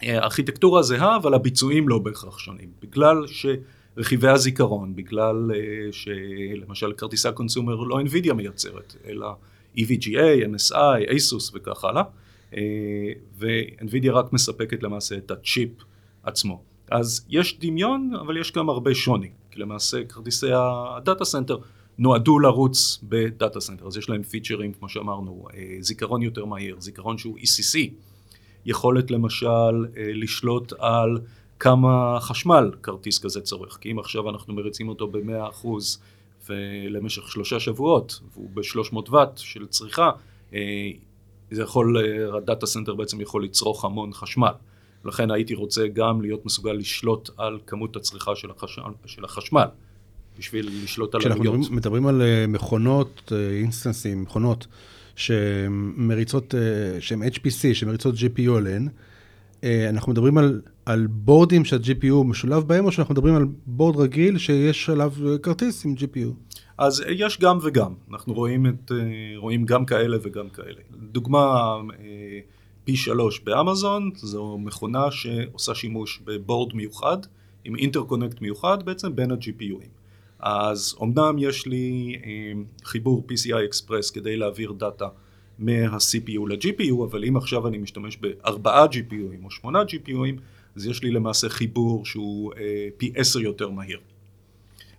הארכיטקטורה 0.00 0.82
זהה, 0.82 1.16
אבל 1.16 1.34
הביצועים 1.34 1.88
לא 1.88 1.98
בהכרח 1.98 2.38
שונים, 2.38 2.68
בגלל 2.82 3.24
שרכיבי 3.26 4.28
הזיכרון, 4.28 4.96
בגלל 4.96 5.50
אה, 5.54 5.92
שלמשל 5.92 6.92
כרטיסי 6.92 7.28
הקונסומר 7.28 7.74
לא 7.74 8.00
NVIDIA 8.00 8.32
מייצרת, 8.32 8.96
אלא 9.06 9.34
EVGA, 9.76 10.46
MSI, 10.54 11.10
ASUS 11.10 11.50
וכך 11.54 11.84
הלאה, 11.84 12.02
אה, 12.56 12.60
ו-NVIDIA 13.38 14.10
רק 14.10 14.32
מספקת 14.32 14.82
למעשה 14.82 15.16
את 15.16 15.30
הצ'יפ 15.30 15.70
עצמו. 16.22 16.62
אז 16.90 17.26
יש 17.28 17.58
דמיון, 17.60 18.12
אבל 18.20 18.36
יש 18.36 18.52
גם 18.52 18.68
הרבה 18.68 18.94
שוני, 18.94 19.30
כי 19.50 19.60
למעשה 19.60 20.04
כרטיסי 20.04 20.46
ה 20.52 20.66
data 20.66 21.24
center 21.24 21.56
נועדו 21.98 22.38
לרוץ 22.38 22.98
ב 23.02 23.14
data 23.14 23.60
center, 23.60 23.86
אז 23.86 23.96
יש 23.96 24.08
להם 24.08 24.22
פיצ'רים, 24.22 24.72
כמו 24.72 24.88
שאמרנו, 24.88 25.46
אה, 25.54 25.76
זיכרון 25.80 26.22
יותר 26.22 26.44
מהיר, 26.44 26.76
זיכרון 26.80 27.18
שהוא 27.18 27.38
ECC, 27.38 27.78
יכולת 28.66 29.10
למשל 29.10 29.46
אה, 29.46 30.10
לשלוט 30.14 30.72
על 30.78 31.18
כמה 31.58 32.18
חשמל 32.20 32.70
כרטיס 32.82 33.18
כזה 33.18 33.40
צורך, 33.40 33.78
כי 33.80 33.92
אם 33.92 33.98
עכשיו 33.98 34.30
אנחנו 34.30 34.54
מריצים 34.54 34.88
אותו 34.88 35.06
ב-100% 35.06 35.66
ולמשך 36.48 37.28
שלושה 37.28 37.60
שבועות, 37.60 38.20
והוא 38.32 38.50
ב-300 38.54 39.10
ואט 39.10 39.38
של 39.38 39.66
צריכה, 39.66 40.10
אה, 40.54 40.90
זה 41.50 41.62
יכול, 41.62 41.98
אה, 41.98 42.36
ה 42.36 42.42
data 42.42 42.66
center 42.66 42.94
בעצם 42.94 43.20
יכול 43.20 43.44
לצרוך 43.44 43.84
המון 43.84 44.12
חשמל. 44.12 44.52
לכן 45.04 45.30
הייתי 45.30 45.54
רוצה 45.54 45.86
גם 45.88 46.22
להיות 46.22 46.46
מסוגל 46.46 46.72
לשלוט 46.72 47.30
על 47.36 47.58
כמות 47.66 47.96
הצריכה 47.96 48.36
של, 48.36 48.50
החש... 48.50 48.78
של 49.06 49.24
החשמל, 49.24 49.66
בשביל 50.38 50.70
לשלוט 50.84 51.14
על 51.14 51.20
כשאנחנו 51.20 51.40
עלויות. 51.40 51.58
מדברים, 51.58 51.76
מדברים 51.76 52.06
על 52.06 52.22
אה, 52.22 52.46
מכונות, 52.48 53.32
אינסטנסים, 53.32 54.22
מכונות 54.22 54.66
שמריצות, 55.16 56.54
שהן 57.00 57.22
HPC, 57.22 57.74
שמריצות 57.74 58.14
GPU 58.14 58.50
עליהן, 58.56 58.88
אנחנו 59.88 60.12
מדברים 60.12 60.38
על, 60.38 60.60
על 60.86 61.06
בורדים 61.06 61.64
שה-GPU 61.64 62.24
משולב 62.24 62.62
בהם, 62.68 62.84
או 62.84 62.92
שאנחנו 62.92 63.14
מדברים 63.14 63.34
על 63.34 63.46
board 63.66 63.96
רגיל 63.96 64.38
שיש 64.38 64.90
עליו 64.90 65.12
אה, 65.26 65.38
כרטיס 65.38 65.84
עם 65.84 65.94
GPU? 65.98 66.54
אז 66.78 67.00
אה, 67.00 67.12
יש 67.12 67.40
גם 67.40 67.58
וגם, 67.62 67.94
אנחנו 68.10 68.34
רואים, 68.34 68.66
את, 68.66 68.92
אה, 68.92 68.96
רואים 69.36 69.64
גם 69.64 69.84
כאלה 69.84 70.16
וגם 70.22 70.48
כאלה. 70.48 70.80
דוגמה, 71.12 71.76
אה, 71.98 72.40
פי 72.84 72.96
שלוש 72.96 73.40
באמזון, 73.40 74.10
זו 74.14 74.58
מכונה 74.58 75.10
שעושה 75.10 75.74
שימוש 75.74 76.20
בבורד 76.24 76.74
מיוחד, 76.74 77.18
עם 77.64 77.76
אינטרקונקט 77.76 78.40
מיוחד 78.40 78.82
בעצם 78.84 79.16
בין 79.16 79.30
ה-GPUים. 79.30 79.88
אז 80.38 80.94
אמנם 81.02 81.36
יש 81.38 81.66
לי 81.66 82.16
חיבור 82.84 83.26
PCI 83.28 83.72
Express 83.72 84.14
כדי 84.14 84.36
להעביר 84.36 84.72
דאטה 84.72 85.08
מה-CPU 85.58 86.48
ל-GPU, 86.48 87.04
אבל 87.04 87.24
אם 87.24 87.36
עכשיו 87.36 87.68
אני 87.68 87.78
משתמש 87.78 88.16
בארבעה 88.16 88.86
GPUים 88.86 89.44
או 89.44 89.50
שמונה 89.50 89.82
GPUים, 89.82 90.40
אז 90.76 90.86
יש 90.86 91.02
לי 91.02 91.10
למעשה 91.10 91.48
חיבור 91.48 92.06
שהוא 92.06 92.52
פי 92.96 93.12
עשר 93.16 93.40
יותר 93.40 93.70
מהיר. 93.70 93.98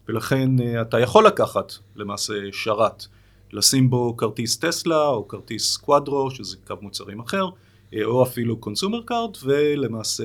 ולכן 0.08 0.60
אה, 0.60 0.82
אתה 0.82 1.00
יכול 1.00 1.28
לקחת 1.28 1.74
למעשה 1.96 2.34
שרת, 2.52 3.06
לשים 3.54 3.90
בו 3.90 4.18
כרטיס 4.18 4.58
Tesla 4.58 5.08
או 5.08 5.28
כרטיס 5.28 5.78
Quadro, 5.78 6.32
שזה 6.32 6.58
קו 6.68 6.76
מוצרים 6.82 7.20
אחר, 7.20 7.46
אה, 7.94 8.04
או 8.04 8.24
אפילו 8.24 8.58
consumer 8.58 9.02
card, 9.02 9.38
ולמעשה 9.44 10.24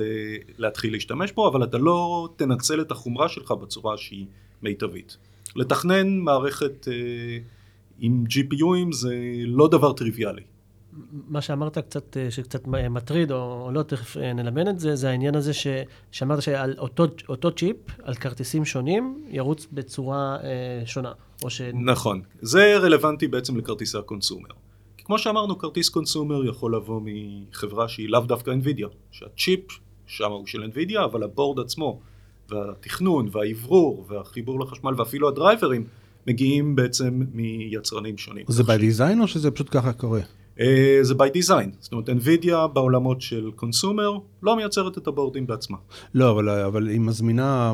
להתחיל 0.57 0.93
להשתמש 0.93 1.31
בו, 1.31 1.47
אבל 1.47 1.63
אתה 1.63 1.77
לא 1.77 2.29
תנצל 2.35 2.81
את 2.81 2.91
החומרה 2.91 3.29
שלך 3.29 3.51
בצורה 3.51 3.97
שהיא 3.97 4.25
מיטבית. 4.61 5.17
לתכנן 5.55 6.17
מערכת 6.17 6.87
אה, 6.87 6.93
עם 8.01 8.23
GPUים 8.29 8.91
זה 8.91 9.15
לא 9.45 9.67
דבר 9.67 9.93
טריוויאלי. 9.93 10.41
מה 11.11 11.41
שאמרת 11.41 11.77
קצת, 11.77 12.17
אה, 12.17 12.31
שקצת 12.31 12.67
מטריד, 12.67 13.31
או, 13.31 13.65
או 13.65 13.71
לא, 13.71 13.83
תכף 13.83 14.17
אה, 14.17 14.33
נלמד 14.33 14.67
את 14.67 14.79
זה, 14.79 14.95
זה 14.95 15.09
העניין 15.09 15.35
הזה 15.35 15.53
ש, 15.53 15.67
שאמרת 16.11 16.41
שעל 16.41 16.75
אותו, 16.77 17.05
אותו 17.29 17.51
צ'יפ, 17.51 17.75
על 18.03 18.13
כרטיסים 18.13 18.65
שונים, 18.65 19.23
ירוץ 19.29 19.67
בצורה 19.71 20.37
אה, 20.43 20.85
שונה. 20.85 21.11
או 21.43 21.49
ש... 21.49 21.61
נכון. 21.73 22.21
זה 22.41 22.77
רלוונטי 22.77 23.27
בעצם 23.27 23.57
לכרטיסי 23.57 23.97
הקונסומר. 23.97 24.49
כי 24.97 25.03
כמו 25.03 25.19
שאמרנו, 25.19 25.57
כרטיס 25.57 25.89
קונסומר 25.89 26.45
יכול 26.45 26.75
לבוא 26.75 27.01
מחברה 27.03 27.87
שהיא 27.87 28.09
לאו 28.09 28.21
דווקא 28.21 28.51
NVIDIA, 28.51 28.87
שהצ'יפ 29.11 29.61
שם 30.07 30.31
הוא 30.31 30.47
של 30.47 30.63
NVIDIA, 30.63 31.05
אבל 31.05 31.23
הבורד 31.23 31.59
עצמו, 31.59 31.99
והתכנון, 32.49 33.29
והאוורור, 33.31 34.05
והחיבור 34.07 34.59
לחשמל, 34.59 34.93
ואפילו 34.97 35.27
הדרייברים, 35.27 35.85
מגיעים 36.27 36.75
בעצם 36.75 37.21
מיצרנים 37.33 38.17
שונים. 38.17 38.45
זה 38.47 38.63
by 38.63 38.79
design 38.81 39.21
או 39.21 39.27
שזה 39.27 39.51
פשוט 39.51 39.67
ככה 39.71 39.93
קורה? 39.93 40.21
אה, 40.59 40.99
זה 41.01 41.13
by 41.13 41.37
design, 41.37 41.69
זאת 41.79 41.91
אומרת 41.91 42.09
NVIDIA 42.09 42.67
בעולמות 42.73 43.21
של 43.21 43.51
קונסומר 43.55 44.11
לא 44.43 44.55
מייצרת 44.55 44.97
את 44.97 45.07
הבורדים 45.07 45.47
בעצמה. 45.47 45.77
לא, 46.13 46.31
אבל, 46.31 46.49
אבל 46.49 46.87
היא 46.87 46.99
מזמינה 46.99 47.73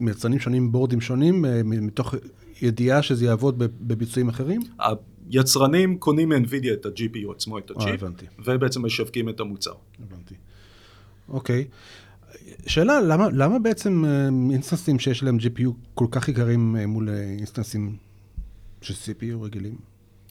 מיצרנים 0.00 0.38
שונים 0.38 0.72
בורדים 0.72 1.00
שונים 1.00 1.44
אה, 1.44 1.60
מתוך 1.64 2.14
ידיעה 2.62 3.02
שזה 3.02 3.24
יעבוד 3.24 3.58
בביצועים 3.58 4.28
אחרים? 4.28 4.60
היצרנים 5.30 5.98
קונים 5.98 6.28
מ-NVIDIA 6.28 6.72
את 6.72 6.86
ה-GPU 6.86 7.30
עצמו, 7.30 7.58
את 7.58 7.70
הצ'יפ, 7.70 8.02
ובעצם 8.44 8.86
משווקים 8.86 9.28
את 9.28 9.40
המוצר. 9.40 9.72
הבנתי. 9.98 10.34
אוקיי. 11.28 11.64
שאלה, 12.66 13.00
למה, 13.00 13.28
למה 13.32 13.58
בעצם 13.58 14.04
אה, 14.04 14.28
אינסטנסים 14.52 14.98
שיש 14.98 15.22
להם 15.22 15.36
GPU 15.36 15.70
כל 15.94 16.06
כך 16.10 16.28
יקרים 16.28 16.76
מול 16.76 17.08
אינסטנסים 17.08 17.96
של 18.82 18.94
CPU 18.94 19.44
רגילים? 19.44 19.74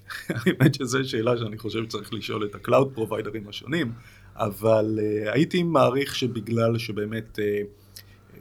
האמת 0.30 0.76
שזו 0.76 1.10
שאלה 1.10 1.38
שאני 1.38 1.58
חושב 1.58 1.84
שצריך 1.84 2.14
לשאול 2.14 2.46
את 2.46 2.56
ה 2.56 2.62
cloud 2.62 2.92
פרוביידרים 2.94 3.50
השונים, 3.50 3.92
אבל 4.36 5.00
אה, 5.00 5.32
הייתי 5.32 5.64
מעריך 5.64 6.16
שבגלל 6.16 6.78
שבאמת 6.78 7.40
אה, 7.40 7.66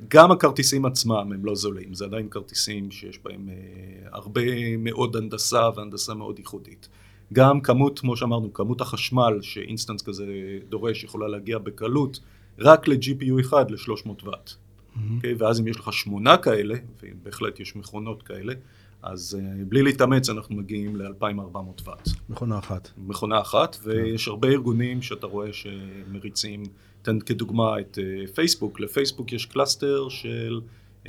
גם 0.08 0.30
הכרטיסים 0.30 0.86
עצמם 0.86 1.32
הם 1.34 1.44
לא 1.44 1.54
זולים, 1.54 1.94
זה 1.94 2.04
עדיין 2.04 2.28
כרטיסים 2.28 2.90
שיש 2.90 3.18
בהם 3.24 3.48
uh, 3.48 4.08
הרבה 4.12 4.76
מאוד 4.78 5.16
הנדסה 5.16 5.68
והנדסה 5.76 6.14
מאוד 6.14 6.38
ייחודית. 6.38 6.88
גם 7.32 7.60
כמות, 7.60 7.98
כמו 7.98 8.16
שאמרנו, 8.16 8.52
כמות 8.52 8.80
החשמל 8.80 9.38
שאינסטנס 9.42 10.02
כזה 10.02 10.26
דורש 10.68 11.04
יכולה 11.04 11.28
להגיע 11.28 11.58
בקלות 11.58 12.20
רק 12.58 12.88
ל-GPU 12.88 13.40
אחד 13.40 13.70
ל-300 13.70 14.08
ואט. 14.08 14.50
Mm-hmm. 14.50 14.98
Okay, 14.98 15.14
אוקיי? 15.16 15.34
ואז 15.38 15.60
אם 15.60 15.68
יש 15.68 15.76
לך 15.76 15.92
שמונה 15.92 16.36
כאלה, 16.36 16.74
ובהחלט 17.02 17.60
יש 17.60 17.76
מכונות 17.76 18.22
כאלה, 18.22 18.54
אז 19.02 19.38
uh, 19.40 19.64
בלי 19.68 19.82
להתאמץ 19.82 20.28
אנחנו 20.28 20.56
מגיעים 20.56 20.96
ל-2400 20.96 21.88
ואט. 21.88 22.08
מכונה 22.28 22.58
אחת. 22.58 22.90
מכונה 22.98 23.40
אחת, 23.40 23.74
כן. 23.74 23.90
ויש 23.90 24.28
הרבה 24.28 24.48
ארגונים 24.48 25.02
שאתה 25.02 25.26
רואה 25.26 25.52
שמריצים, 25.52 26.62
תן 27.02 27.20
כדוגמה 27.20 27.80
את 27.80 27.98
אה, 27.98 28.34
פייסבוק, 28.34 28.80
לפייסבוק 28.80 29.32
יש 29.32 29.46
cluster 29.46 30.08
של 30.08 30.60
אה, 31.04 31.08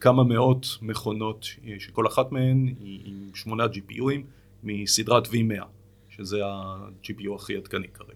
כמה 0.00 0.24
מאות 0.24 0.66
מכונות, 0.82 1.46
שכל 1.78 2.06
אחת 2.06 2.32
מהן 2.32 2.74
היא 2.80 3.00
עם 3.04 3.30
שמונה 3.34 3.64
GPUים 3.64 4.20
מסדרת 4.62 5.26
V100, 5.26 5.64
שזה 6.08 6.46
ה-GPU 6.46 7.34
הכי 7.34 7.56
עדכני 7.56 7.88
כרגע. 7.88 8.12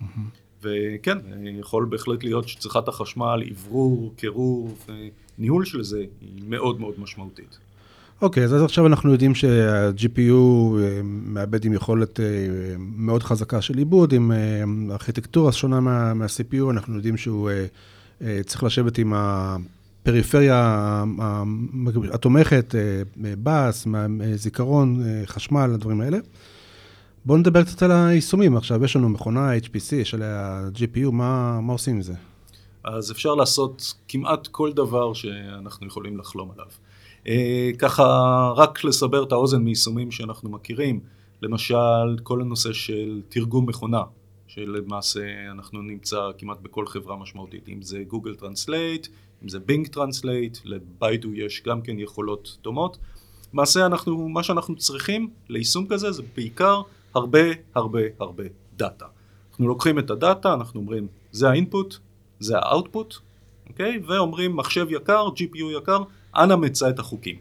Mm-hmm. 0.00 0.43
וכן, 0.64 1.18
יכול 1.60 1.84
בהחלט 1.84 2.24
להיות 2.24 2.48
שצריכת 2.48 2.88
החשמל, 2.88 3.42
אוורור, 3.50 4.14
קירור 4.16 4.74
וניהול 5.38 5.64
של 5.64 5.82
זה 5.82 5.98
היא 6.20 6.42
מאוד 6.48 6.80
מאוד 6.80 6.94
משמעותית. 6.98 7.58
אוקיי, 8.22 8.44
אז 8.44 8.62
עכשיו 8.62 8.86
אנחנו 8.86 9.12
יודעים 9.12 9.34
שה-GPU 9.34 10.30
אה, 10.30 11.00
מאבד 11.04 11.64
עם 11.64 11.72
יכולת 11.72 12.20
אה, 12.20 12.24
מאוד 12.78 13.22
חזקה 13.22 13.60
של 13.60 13.78
עיבוד, 13.78 14.12
עם 14.12 14.32
אה, 14.32 14.62
ארכיטקטורה 14.90 15.52
שונה 15.52 15.80
מה, 15.80 16.14
מה-CPU, 16.14 16.70
אנחנו 16.70 16.96
יודעים 16.96 17.16
שהוא 17.16 17.50
צריך 18.46 18.64
לשבת 18.64 18.98
עם 18.98 19.12
הפריפריה 19.16 21.04
התומכת, 22.12 22.74
בס, 23.16 23.86
זיכרון, 24.34 25.02
חשמל, 25.26 25.70
הדברים 25.74 26.00
האלה. 26.00 26.18
בואו 27.26 27.38
נדבר 27.38 27.62
קצת 27.62 27.82
על 27.82 27.92
היישומים. 27.92 28.56
עכשיו, 28.56 28.84
יש 28.84 28.96
לנו 28.96 29.08
מכונה 29.08 29.56
HPC, 29.56 29.94
יש 29.94 30.14
עליה 30.14 30.68
GPU, 30.74 31.10
מה, 31.10 31.60
מה 31.60 31.72
עושים 31.72 31.94
עם 31.94 32.02
זה? 32.02 32.14
אז 32.84 33.10
אפשר 33.10 33.34
לעשות 33.34 33.94
כמעט 34.08 34.46
כל 34.46 34.72
דבר 34.72 35.12
שאנחנו 35.12 35.86
יכולים 35.86 36.18
לחלום 36.18 36.50
עליו. 36.50 36.66
אה, 37.28 37.70
ככה 37.78 38.04
רק 38.56 38.84
לסבר 38.84 39.22
את 39.22 39.32
האוזן 39.32 39.62
מיישומים 39.62 40.10
שאנחנו 40.10 40.50
מכירים, 40.50 41.00
למשל 41.42 42.18
כל 42.22 42.40
הנושא 42.40 42.72
של 42.72 43.20
תרגום 43.28 43.68
מכונה, 43.68 44.02
שלמעשה 44.46 45.50
אנחנו 45.50 45.82
נמצא 45.82 46.30
כמעט 46.38 46.60
בכל 46.62 46.86
חברה 46.86 47.16
משמעותית, 47.16 47.68
אם 47.68 47.82
זה 47.82 48.02
Google 48.08 48.34
Translate, 48.34 49.06
אם 49.42 49.48
זה 49.48 49.58
Bing 49.58 49.86
Translate, 49.86 50.58
ל 50.64 50.76
Baidu 50.76 51.34
יש 51.34 51.62
גם 51.66 51.82
כן 51.82 51.98
יכולות 51.98 52.58
דומות. 52.62 52.98
למעשה 53.54 53.86
אנחנו, 53.86 54.28
מה 54.28 54.42
שאנחנו 54.42 54.76
צריכים 54.76 55.30
ליישום 55.48 55.86
כזה 55.86 56.12
זה 56.12 56.22
בעיקר 56.36 56.82
הרבה 57.14 57.38
הרבה 57.74 58.00
הרבה 58.18 58.44
דאטה. 58.76 59.06
אנחנו 59.50 59.68
לוקחים 59.68 59.98
את 59.98 60.10
הדאטה, 60.10 60.54
אנחנו 60.54 60.80
אומרים 60.80 61.06
זה 61.32 61.48
ה 61.48 61.55
input, 61.55 61.96
זה 62.40 62.58
ה 62.58 62.65
output, 62.65 63.14
אוקיי? 63.68 64.00
ואומרים 64.06 64.56
מחשב 64.56 64.86
יקר, 64.90 65.28
GPU 65.28 65.78
יקר, 65.78 66.02
אנא 66.36 66.56
מצא 66.56 66.90
את 66.90 66.98
החוקים. 66.98 67.36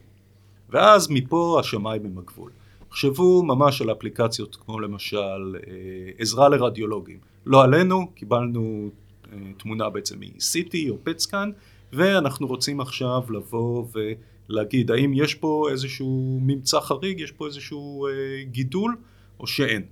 ואז 0.70 1.08
מפה 1.10 1.58
השמיים 1.60 2.06
הם 2.06 2.18
הגבול. 2.18 2.52
תחשבו 2.90 3.44
ממש 3.44 3.82
על 3.82 3.92
אפליקציות 3.92 4.56
כמו 4.56 4.80
למשל 4.80 5.56
אה, 5.56 6.12
עזרה 6.18 6.50
לרדיולוגים. 6.50 7.18
לא 7.46 7.64
עלינו, 7.64 8.12
קיבלנו 8.16 8.90
אה, 9.34 9.38
תמונה 9.58 9.90
בעצם 9.90 10.20
מ-CT 10.20 10.76
או 10.90 10.98
פטסקאן, 11.04 11.52
ואנחנו 11.94 12.48
רוצים 12.48 12.82
עכשיו 12.82 13.22
לבוא 13.30 13.86
ולהגיד 14.50 14.92
האם 14.92 15.14
יש 15.14 15.36
פה 15.36 15.68
איזשהו 15.72 16.40
ממצא 16.42 16.80
חריג, 16.80 17.20
יש 17.20 17.32
פה 17.32 17.48
איזשהו 17.48 18.08
אה, 18.08 18.12
גידול 18.44 18.96
או 19.40 19.48
שאין. 19.48 19.84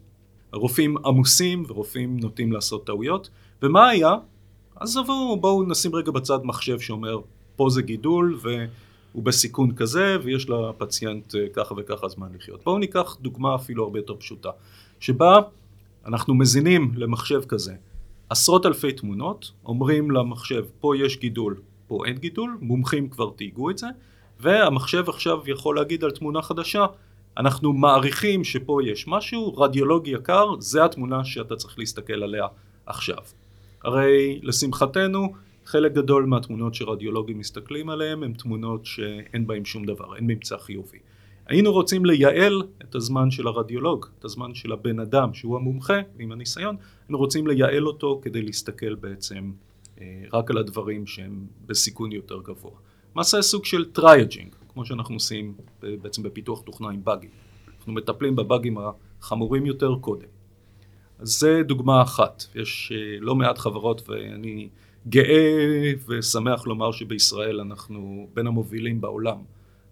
הרופאים 0.53 0.97
עמוסים 1.05 1.63
ורופאים 1.67 2.19
נוטים 2.19 2.51
לעשות 2.51 2.85
טעויות, 2.85 3.29
ומה 3.61 3.89
היה? 3.89 4.15
עזבו, 4.75 5.37
בואו 5.41 5.63
נשים 5.63 5.95
רגע 5.95 6.11
בצד 6.11 6.39
מחשב 6.43 6.79
שאומר 6.79 7.19
פה 7.55 7.69
זה 7.69 7.81
גידול 7.81 8.39
והוא 8.41 9.23
בסיכון 9.23 9.75
כזה 9.75 10.17
ויש 10.23 10.49
לפציינט 10.49 11.35
אה, 11.35 11.41
ככה 11.53 11.73
וככה 11.77 12.07
זמן 12.07 12.27
לחיות. 12.35 12.63
בואו 12.63 12.77
ניקח 12.77 13.17
דוגמה 13.21 13.55
אפילו 13.55 13.83
הרבה 13.83 13.99
יותר 13.99 14.15
פשוטה, 14.15 14.49
שבה 14.99 15.39
אנחנו 16.05 16.35
מזינים 16.35 16.91
למחשב 16.95 17.41
כזה 17.47 17.73
עשרות 18.29 18.65
אלפי 18.65 18.91
תמונות, 18.91 19.51
אומרים 19.65 20.11
למחשב 20.11 20.65
פה 20.79 20.97
יש 20.97 21.19
גידול, 21.19 21.55
פה 21.87 22.05
אין 22.05 22.17
גידול, 22.17 22.57
מומחים 22.61 23.09
כבר 23.09 23.29
תהיגו 23.35 23.69
את 23.69 23.77
זה, 23.77 23.87
והמחשב 24.39 25.09
עכשיו 25.09 25.39
יכול 25.47 25.75
להגיד 25.75 26.03
על 26.03 26.11
תמונה 26.11 26.41
חדשה 26.41 26.85
אנחנו 27.37 27.73
מעריכים 27.73 28.43
שפה 28.43 28.79
יש 28.85 29.07
משהו, 29.07 29.53
רדיולוג 29.57 30.07
יקר, 30.07 30.45
זה 30.59 30.85
התמונה 30.85 31.25
שאתה 31.25 31.55
צריך 31.55 31.79
להסתכל 31.79 32.23
עליה 32.23 32.45
עכשיו. 32.85 33.17
הרי 33.83 34.39
לשמחתנו 34.43 35.33
חלק 35.65 35.93
גדול 35.93 36.25
מהתמונות 36.25 36.75
שרדיולוגים 36.75 37.39
מסתכלים 37.39 37.89
עליהן 37.89 38.23
הן 38.23 38.33
תמונות 38.33 38.85
שאין 38.85 39.47
בהן 39.47 39.65
שום 39.65 39.85
דבר, 39.85 40.15
אין 40.15 40.27
ממצא 40.27 40.57
חיובי. 40.57 40.97
היינו 41.47 41.71
רוצים 41.71 42.05
לייעל 42.05 42.61
את 42.81 42.95
הזמן 42.95 43.31
של 43.31 43.47
הרדיולוג, 43.47 44.05
את 44.19 44.25
הזמן 44.25 44.53
של 44.53 44.71
הבן 44.71 44.99
אדם 44.99 45.33
שהוא 45.33 45.55
המומחה 45.55 45.99
עם 46.19 46.31
הניסיון, 46.31 46.75
היינו 47.07 47.17
רוצים 47.17 47.47
לייעל 47.47 47.87
אותו 47.87 48.19
כדי 48.23 48.41
להסתכל 48.41 48.95
בעצם 48.95 49.51
אה, 50.01 50.23
רק 50.33 50.51
על 50.51 50.57
הדברים 50.57 51.07
שהם 51.07 51.45
בסיכון 51.65 52.11
יותר 52.11 52.41
גבוה. 52.41 52.71
למעשה 53.15 53.41
סוג 53.41 53.65
של 53.65 53.85
triaging, 53.91 54.55
כמו 54.73 54.85
שאנחנו 54.85 55.15
עושים 55.15 55.53
בעצם 55.81 56.23
בפיתוח 56.23 56.61
תוכנה 56.61 56.89
עם 56.89 57.03
באגים. 57.03 57.29
אנחנו 57.77 57.93
מטפלים 57.93 58.35
בבאגים 58.35 58.77
החמורים 59.21 59.65
יותר 59.65 59.95
קודם. 60.01 60.27
אז 61.19 61.29
זה 61.39 61.61
דוגמה 61.63 62.01
אחת, 62.01 62.43
יש 62.55 62.91
אה, 62.95 63.17
לא 63.19 63.35
מעט 63.35 63.57
חברות 63.57 64.09
ואני 64.09 64.69
גאה 65.07 65.91
ושמח 66.07 66.67
לומר 66.67 66.91
שבישראל 66.91 67.59
אנחנו 67.59 68.27
בין 68.33 68.47
המובילים 68.47 69.01
בעולם 69.01 69.37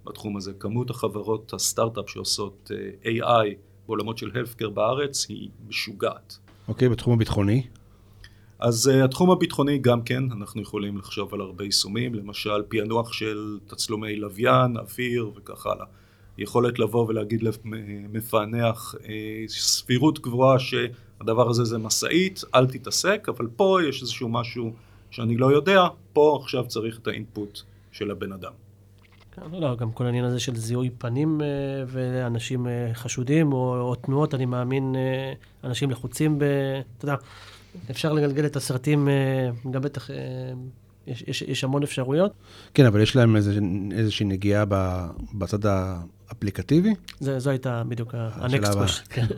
בתחום 0.06 0.38
הזה. 0.38 0.54
כמות 0.54 0.90
החברות 0.90 1.54
הסטארט-אפ 1.54 2.10
שעושות 2.10 2.72
אה, 3.06 3.44
AI 3.44 3.56
בעולמות 3.88 4.18
של 4.18 4.32
healthcare 4.32 4.70
בארץ 4.70 5.26
היא 5.30 5.50
משוגעת. 5.68 6.38
אוקיי, 6.68 6.88
okay, 6.88 6.92
בתחום 6.92 7.14
הביטחוני? 7.14 7.64
אז 8.60 8.92
uh, 8.94 9.06
התחום 9.06 9.32
הביטחוני 9.32 9.78
גם 9.78 10.02
כן, 10.02 10.24
אנחנו 10.32 10.62
יכולים 10.62 10.98
לחשוב 10.98 11.34
על 11.34 11.42
הרבה 11.42 11.64
יישומים, 11.64 12.16
למשל 12.16 12.64
פענוח 12.68 13.14
של 13.14 13.58
תצלומי 13.68 14.16
לוויין, 14.16 14.78
אוויר 14.78 15.32
וכך 15.36 15.66
הלאה. 15.66 15.86
יכולת 16.38 16.80
לבוא 16.80 17.06
ולהגיד 17.08 17.44
למפענח 17.44 18.96
uh, 18.96 19.08
סבירות 19.48 20.20
גבוהה 20.20 20.60
שהדבר 20.60 21.50
הזה 21.50 21.64
זה 21.64 21.78
משאית, 21.78 22.42
אל 22.56 22.68
תתעסק, 22.68 23.28
אבל 23.30 23.48
פה 23.56 23.80
יש 23.90 24.02
איזשהו 24.02 24.30
משהו 24.30 24.72
שאני 25.12 25.38
לא 25.38 25.52
יודע, 25.52 25.84
פה 26.14 26.40
עכשיו 26.42 26.68
צריך 26.68 27.00
את 27.00 27.08
האינפוט 27.08 27.62
של 27.92 28.12
הבן 28.12 28.32
אדם. 28.32 28.52
לא, 29.52 29.60
לא, 29.62 29.76
גם 29.76 29.92
כל 29.92 30.06
העניין 30.06 30.26
הזה 30.26 30.40
של 30.40 30.56
זיהוי 30.56 30.90
פנים 30.98 31.42
uh, 31.42 31.44
ואנשים 31.88 32.68
חשודים 32.94 33.54
או, 33.54 33.82
או 33.82 33.96
תנועות, 33.96 34.34
אני 34.34 34.46
מאמין, 34.46 34.96
אנשים 35.64 35.92
לחוצים. 35.92 36.38
אתה 36.98 37.06
יודע. 37.06 37.16
אפשר 37.92 38.14
לגלגל 38.14 38.46
את 38.46 38.56
הסרטים, 38.56 39.10
אה, 39.10 39.50
גם 39.72 39.82
בטח, 39.82 40.12
אה, 40.12 40.16
יש, 41.08 41.24
יש, 41.28 41.42
יש 41.42 41.64
המון 41.64 41.84
אפשרויות. 41.84 42.32
כן, 42.74 42.86
אבל 42.86 43.02
יש 43.02 43.16
להם 43.16 43.36
איז, 43.36 43.50
איזושהי 43.92 44.26
נגיעה 44.26 44.66
בצד 45.34 45.66
האפליקטיבי? 45.66 46.94
זה, 47.20 47.40
זו 47.40 47.50
הייתה 47.50 47.84
בדיוק 47.88 48.16
ה 48.16 48.27
next 48.27 48.74
push. 48.74 49.00
כן. 49.00 49.26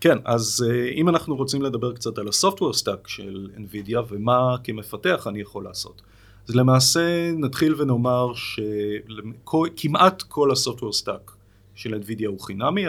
כן, 0.00 0.18
אז 0.24 0.66
אה, 0.68 0.88
אם 0.88 1.08
אנחנו 1.08 1.36
רוצים 1.36 1.62
לדבר 1.62 1.92
קצת 1.92 2.18
על 2.18 2.28
ה 2.28 2.33
software 2.33 2.72
stack 2.72 3.08
של 3.08 3.48
NVIDIA 3.56 3.98
ומה 4.08 4.56
כמפתח 4.64 5.26
אני 5.26 5.40
יכול 5.40 5.64
לעשות. 5.64 6.02
אז 6.48 6.54
למעשה 6.56 7.32
נתחיל 7.32 7.74
ונאמר 7.78 8.32
שכמעט 8.34 10.22
כל 10.22 10.52
ה 10.52 10.56
software 10.56 10.92
stack 10.92 11.32
של 11.74 11.94
NVIDIA 11.94 12.26
הוא 12.26 12.40
חינמי, 12.40 12.84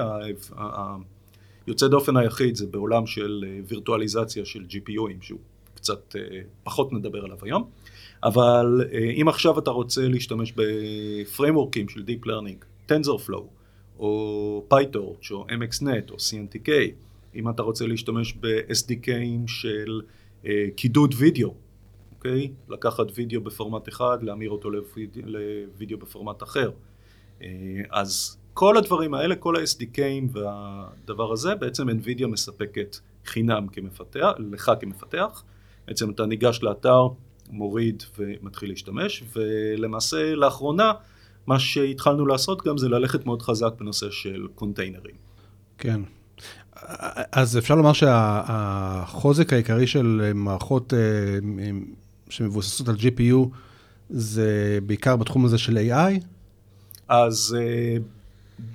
יוצא 1.67 1.87
דופן 1.87 2.17
היחיד 2.17 2.55
זה 2.55 2.67
בעולם 2.67 3.05
של 3.05 3.45
אה, 3.47 3.59
וירטואליזציה 3.67 4.45
של 4.45 4.65
GPUים, 4.69 5.21
שהוא 5.21 5.39
קצת 5.75 6.15
אה, 6.15 6.21
פחות 6.63 6.93
נדבר 6.93 7.25
עליו 7.25 7.37
היום, 7.41 7.69
אבל 8.23 8.81
אה, 8.93 9.11
אם 9.21 9.27
עכשיו 9.27 9.59
אתה 9.59 9.71
רוצה 9.71 10.07
להשתמש 10.07 10.53
בפריימורקים 10.55 11.89
של 11.89 12.03
Deep 12.07 12.25
Learning, 12.25 12.91
TensorFlow, 12.91 13.43
או 13.99 14.65
PyTorch, 14.73 15.31
או 15.31 15.45
MXNet, 15.47 16.11
או 16.11 16.15
CNTK, 16.15 16.69
אם 17.35 17.49
אתה 17.49 17.61
רוצה 17.61 17.87
להשתמש 17.87 18.33
ב-SDKים 18.33 19.47
של 19.47 20.01
קידוד 20.75 21.13
וידאו, 21.17 21.53
אוקיי? 22.15 22.51
לקחת 22.69 23.05
וידאו 23.15 23.41
בפורמט 23.41 23.89
אחד, 23.89 24.17
להמיר 24.21 24.49
אותו 24.49 24.69
לוידאו 25.25 25.97
בפורמט 25.97 26.43
אחר. 26.43 26.71
אז 27.89 28.37
כל 28.53 28.77
הדברים 28.77 29.13
האלה, 29.13 29.35
כל 29.35 29.55
ה-SDKים 29.55 30.37
והדבר 30.37 31.31
הזה, 31.31 31.55
בעצם 31.55 31.89
NVIDIA 31.89 32.27
מספקת 32.27 32.97
חינם 33.25 33.67
כמפתח, 33.67 34.29
לך 34.51 34.71
כמפתח. 34.79 35.43
בעצם 35.87 36.09
אתה 36.09 36.25
ניגש 36.25 36.59
לאתר, 36.63 37.07
מוריד 37.49 38.03
ומתחיל 38.17 38.69
להשתמש, 38.69 39.23
ולמעשה 39.35 40.35
לאחרונה 40.35 40.91
מה 41.47 41.59
שהתחלנו 41.59 42.25
לעשות 42.25 42.67
גם 42.67 42.77
זה 42.77 42.89
ללכת 42.89 43.25
מאוד 43.25 43.41
חזק 43.41 43.73
בנושא 43.79 44.09
של 44.11 44.47
קונטיינרים. 44.55 45.15
כן. 45.77 46.01
אז 47.31 47.57
אפשר 47.57 47.75
לומר 47.75 47.93
שהחוזק 47.93 49.53
העיקרי 49.53 49.87
של 49.87 50.31
מערכות 50.35 50.93
אה, 50.93 50.99
שמבוססות 52.29 52.89
על 52.89 52.95
GPU 52.95 53.47
זה 54.09 54.79
בעיקר 54.85 55.15
בתחום 55.15 55.45
הזה 55.45 55.57
של 55.57 55.77
AI? 55.77 56.23
אז 57.07 57.57
אה, 57.59 57.97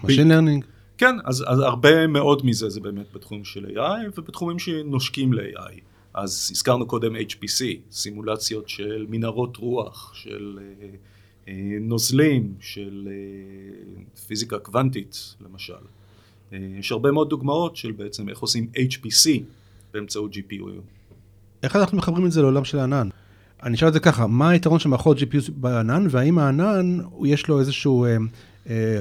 Machine 0.02 0.06
Learning. 0.06 0.64
כן, 0.98 1.16
אז, 1.24 1.44
אז 1.46 1.60
הרבה 1.60 2.06
מאוד 2.06 2.46
מזה 2.46 2.68
זה 2.68 2.80
באמת 2.80 3.12
בתחום 3.14 3.44
של 3.44 3.66
AI 3.66 4.18
ובתחומים 4.18 4.58
שנושקים 4.58 5.32
ל-AI. 5.32 5.80
אז 6.14 6.48
הזכרנו 6.52 6.86
קודם 6.86 7.16
HPC, 7.16 7.64
סימולציות 7.90 8.68
של 8.68 9.06
מנהרות 9.08 9.56
רוח, 9.56 10.12
של 10.14 10.58
אה, 10.62 10.88
אה, 11.48 11.78
נוזלים, 11.80 12.54
של 12.60 13.08
אה, 13.10 14.02
פיזיקה 14.26 14.58
קוונטית 14.58 15.34
למשל. 15.40 15.72
אה, 16.52 16.58
יש 16.78 16.92
הרבה 16.92 17.12
מאוד 17.12 17.28
דוגמאות 17.28 17.76
של 17.76 17.92
בעצם 17.92 18.28
איך 18.28 18.38
עושים 18.38 18.68
HPC 18.76 19.30
באמצעות 19.94 20.32
GPU. 20.34 20.66
איך 21.62 21.76
אנחנו 21.76 21.98
מחברים 21.98 22.26
את 22.26 22.32
זה 22.32 22.42
לעולם 22.42 22.64
של 22.64 22.78
הענן? 22.78 23.08
אני 23.62 23.74
אשאל 23.74 23.88
את 23.88 23.92
זה 23.92 24.00
ככה, 24.00 24.26
מה 24.26 24.50
היתרון 24.50 24.78
של 24.78 24.88
מערכות 24.88 25.18
GPU 25.18 25.50
בענן, 25.56 26.06
והאם 26.10 26.38
הענן, 26.38 26.98
יש 27.24 27.48
לו 27.48 27.60
איזשהו 27.60 28.04
אה, 28.04 28.16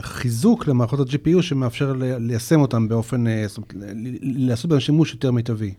חיזוק 0.01 0.67
למערכות 0.67 0.99
ה-GPU 0.99 1.41
שמאפשר 1.41 1.93
ליישם 1.99 2.61
אותם 2.61 2.87
באופן, 2.87 3.27
אה, 3.27 3.45
לעשות 4.21 4.69
בהם 4.69 4.79
שימוש 4.79 5.13
יותר 5.13 5.31
מיטבי. 5.31 5.73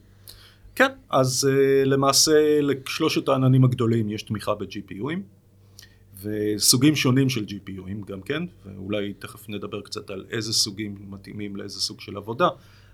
כן, 0.74 0.88
אז 1.10 1.48
אה, 1.52 1.84
למעשה 1.84 2.60
לשלושת 2.60 3.28
העננים 3.28 3.64
הגדולים 3.64 4.10
יש 4.10 4.22
תמיכה 4.22 4.54
ב-GPUים, 4.54 5.18
וסוגים 6.22 6.96
שונים 6.96 7.28
של 7.28 7.44
GPUים 7.44 8.06
גם 8.06 8.20
כן, 8.20 8.42
ואולי 8.66 9.12
תכף 9.18 9.48
נדבר 9.48 9.80
קצת 9.80 10.10
על 10.10 10.24
איזה 10.30 10.52
סוגים 10.52 10.96
מתאימים 11.10 11.56
לאיזה 11.56 11.80
סוג 11.80 12.00
של 12.00 12.16
עבודה, 12.16 12.48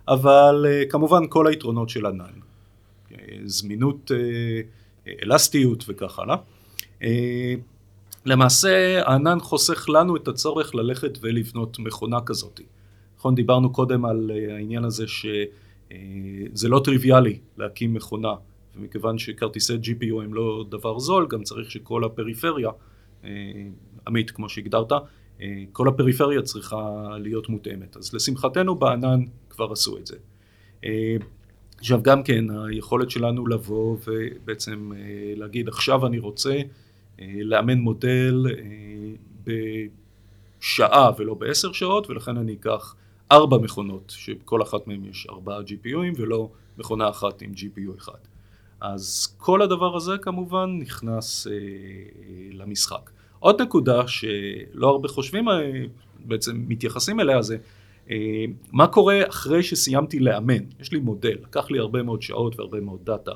אבל 0.08 0.66
כמובן 0.88 1.22
כל 1.28 1.46
היתרונות 1.46 1.88
של 1.88 2.06
ענן, 2.06 2.32
זמינות, 3.44 4.10
אלסטיות 5.22 5.84
וכך 5.88 6.18
הלאה. 6.18 6.36
למעשה 8.24 9.02
הענן 9.02 9.40
חוסך 9.40 9.88
לנו 9.88 10.16
את 10.16 10.28
הצורך 10.28 10.74
ללכת 10.74 11.18
ולבנות 11.20 11.78
מכונה 11.78 12.20
כזאת. 12.26 12.60
נכון, 13.18 13.34
דיברנו 13.34 13.72
קודם 13.72 14.04
על 14.04 14.30
אה, 14.34 14.54
העניין 14.54 14.84
הזה 14.84 15.04
שזה 15.08 16.68
לא 16.68 16.80
טריוויאלי 16.84 17.38
להקים 17.58 17.94
מכונה, 17.94 18.34
ומכיוון 18.76 19.18
שכרטיסי 19.18 19.74
GPU 19.74 20.22
הם 20.22 20.34
לא 20.34 20.64
דבר 20.68 20.98
זול, 20.98 21.26
גם 21.30 21.42
צריך 21.42 21.70
שכל 21.70 22.04
הפריפריה, 22.04 22.70
אה, 23.24 23.30
עמית 24.06 24.30
כמו 24.30 24.48
שהגדרת, 24.48 24.92
אה, 25.40 25.64
כל 25.72 25.88
הפריפריה 25.88 26.42
צריכה 26.42 27.08
להיות 27.18 27.48
מותאמת. 27.48 27.96
אז 27.96 28.14
לשמחתנו 28.14 28.74
בענן 28.74 29.24
כבר 29.50 29.72
עשו 29.72 29.98
את 29.98 30.06
זה. 30.06 30.16
עכשיו 31.78 32.02
גם 32.02 32.22
כן, 32.22 32.44
היכולת 32.50 33.10
שלנו 33.10 33.46
לבוא 33.46 33.96
ובעצם 34.06 34.90
להגיד 35.36 35.68
עכשיו 35.68 36.06
אני 36.06 36.18
רוצה 36.18 36.50
אה, 36.50 36.62
לאמן 37.18 37.78
מודל 37.78 38.44
אה, 38.48 39.54
בשעה 40.58 41.10
ולא 41.18 41.34
בעשר 41.34 41.72
שעות, 41.72 42.10
ולכן 42.10 42.36
אני 42.36 42.54
אקח 42.54 42.94
ארבע 43.32 43.58
מכונות, 43.58 44.14
שכל 44.16 44.62
אחת 44.62 44.86
מהן 44.86 45.04
יש 45.04 45.26
ארבעה 45.30 45.60
GPUים 45.60 46.14
ולא 46.16 46.50
מכונה 46.78 47.08
אחת 47.08 47.42
עם 47.42 47.52
GPU 47.56 47.98
אחד. 47.98 48.18
אז 48.80 49.34
כל 49.38 49.62
הדבר 49.62 49.96
הזה 49.96 50.18
כמובן 50.18 50.78
נכנס 50.80 51.46
אה, 51.46 51.52
למשחק. 52.52 53.10
עוד 53.38 53.62
נקודה 53.62 54.08
שלא 54.08 54.88
הרבה 54.88 55.08
חושבים, 55.08 55.48
אה, 55.48 55.84
בעצם 56.24 56.64
מתייחסים 56.68 57.20
אליה 57.20 57.42
זה 57.42 57.56
אה, 58.10 58.44
מה 58.72 58.86
קורה 58.86 59.20
אחרי 59.28 59.62
שסיימתי 59.62 60.18
לאמן. 60.18 60.64
יש 60.80 60.92
לי 60.92 60.98
מודל, 60.98 61.36
לקח 61.42 61.70
לי 61.70 61.78
הרבה 61.78 62.02
מאוד 62.02 62.22
שעות 62.22 62.58
והרבה 62.58 62.80
מאוד 62.80 63.00
דאטה 63.04 63.32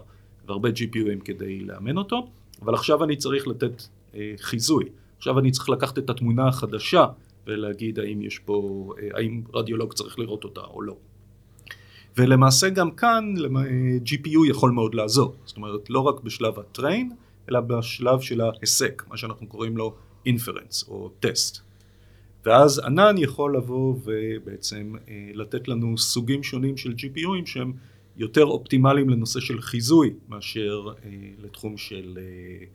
והרבה 0.46 0.68
GPUים 0.68 1.24
כדי 1.24 1.60
לאמן 1.60 1.96
אותו. 1.96 2.26
אבל 2.62 2.74
עכשיו 2.74 3.04
אני 3.04 3.16
צריך 3.16 3.48
לתת 3.48 3.82
אה, 4.14 4.32
חיזוי. 4.40 4.84
עכשיו 5.18 5.38
אני 5.38 5.50
צריך 5.50 5.68
לקחת 5.68 5.98
את 5.98 6.10
התמונה 6.10 6.48
החדשה 6.48 7.06
ולהגיד 7.46 7.98
האם 7.98 8.22
יש 8.22 8.38
פה, 8.38 8.88
אה, 9.02 9.08
האם 9.14 9.42
רדיולוג 9.54 9.92
צריך 9.92 10.18
לראות 10.18 10.44
אותה 10.44 10.60
או 10.60 10.82
לא. 10.82 10.96
ולמעשה 12.16 12.68
גם 12.68 12.90
כאן 12.90 13.34
GPU 14.06 14.48
יכול 14.48 14.70
מאוד 14.70 14.94
לעזור. 14.94 15.34
זאת 15.44 15.56
אומרת, 15.56 15.90
לא 15.90 16.00
רק 16.00 16.20
בשלב 16.20 16.58
הטריין, 16.58 17.12
אלא 17.50 17.60
בשלב 17.60 18.20
של 18.20 18.40
ההיסק, 18.40 19.02
מה 19.08 19.16
שאנחנו 19.16 19.46
קוראים 19.46 19.76
לו 19.76 19.94
אינפרנס 20.26 20.88
או 20.88 21.10
טסט. 21.20 21.66
ואז 22.46 22.78
ענן 22.78 23.14
יכול 23.18 23.56
לבוא 23.56 23.94
ובעצם 24.04 24.92
אה, 25.08 25.30
לתת 25.34 25.68
לנו 25.68 25.98
סוגים 25.98 26.42
שונים 26.42 26.76
של 26.76 26.92
GPUים 26.92 27.46
שהם 27.46 27.72
יותר 28.16 28.44
אופטימליים 28.44 29.10
לנושא 29.10 29.40
של 29.40 29.60
חיזוי 29.60 30.14
מאשר 30.28 30.86
אה, 31.04 31.10
לתחום 31.42 31.76
של 31.76 32.18
אה, 32.18 32.66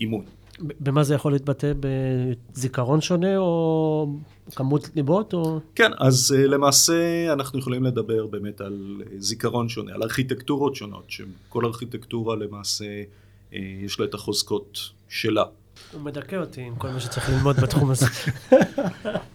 אימון. 0.00 0.24
במה 0.60 1.04
זה 1.04 1.14
יכול 1.14 1.32
להתבטא? 1.32 1.72
בזיכרון 1.80 3.00
שונה 3.00 3.38
או 3.38 4.08
כמות 4.54 4.90
ליבות? 4.96 5.34
או... 5.34 5.60
כן, 5.74 5.90
אז 5.98 6.34
uh, 6.36 6.46
למעשה 6.46 7.32
אנחנו 7.32 7.58
יכולים 7.58 7.84
לדבר 7.84 8.26
באמת 8.26 8.60
על 8.60 9.02
uh, 9.04 9.08
זיכרון 9.18 9.68
שונה, 9.68 9.94
על 9.94 10.02
ארכיטקטורות 10.02 10.76
שונות, 10.76 11.04
שכל 11.08 11.64
ארכיטקטורה 11.64 12.36
למעשה 12.36 12.84
אה, 13.50 13.54
יש 13.84 14.00
לה 14.00 14.06
את 14.06 14.14
החוזקות 14.14 14.78
שלה. 15.08 15.44
הוא 15.92 16.00
מדכא 16.00 16.36
אותי 16.36 16.60
עם 16.60 16.74
כל 16.74 16.88
מה 16.88 17.00
שצריך 17.00 17.30
ללמוד 17.30 17.56
בתחום 17.56 17.90
הזה. 17.90 18.06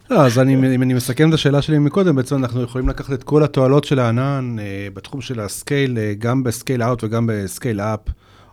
לא, 0.10 0.26
אז 0.26 0.40
אני, 0.40 0.76
אם 0.76 0.82
אני 0.82 0.94
מסכם 0.94 1.30
את 1.30 1.34
השאלה 1.34 1.62
שלי 1.62 1.80
מקודם, 1.80 2.16
בעצם 2.16 2.36
אנחנו 2.36 2.62
יכולים 2.62 2.90
לקחת 2.90 3.14
את 3.14 3.24
כל 3.24 3.44
התועלות 3.44 3.84
של 3.84 4.00
הענן 4.00 4.56
אה, 4.60 4.94
בתחום 4.94 5.22
של 5.22 5.40
ה 5.40 5.48
scale, 5.48 5.98
אה, 5.98 6.00
גם 6.20 6.44
ב 6.44 6.50
scale 6.50 6.84
out 6.84 7.04
וגם 7.04 7.30
ב 7.30 7.38
scale 7.38 7.82
up. 7.82 8.00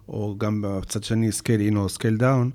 או 0.08 0.34
גם 0.38 0.64
בצד 0.64 1.04
שני 1.04 1.32
scale 1.32 1.60
in 1.60 1.76
או 1.76 1.88
scale 1.88 2.16
down, 2.16 2.50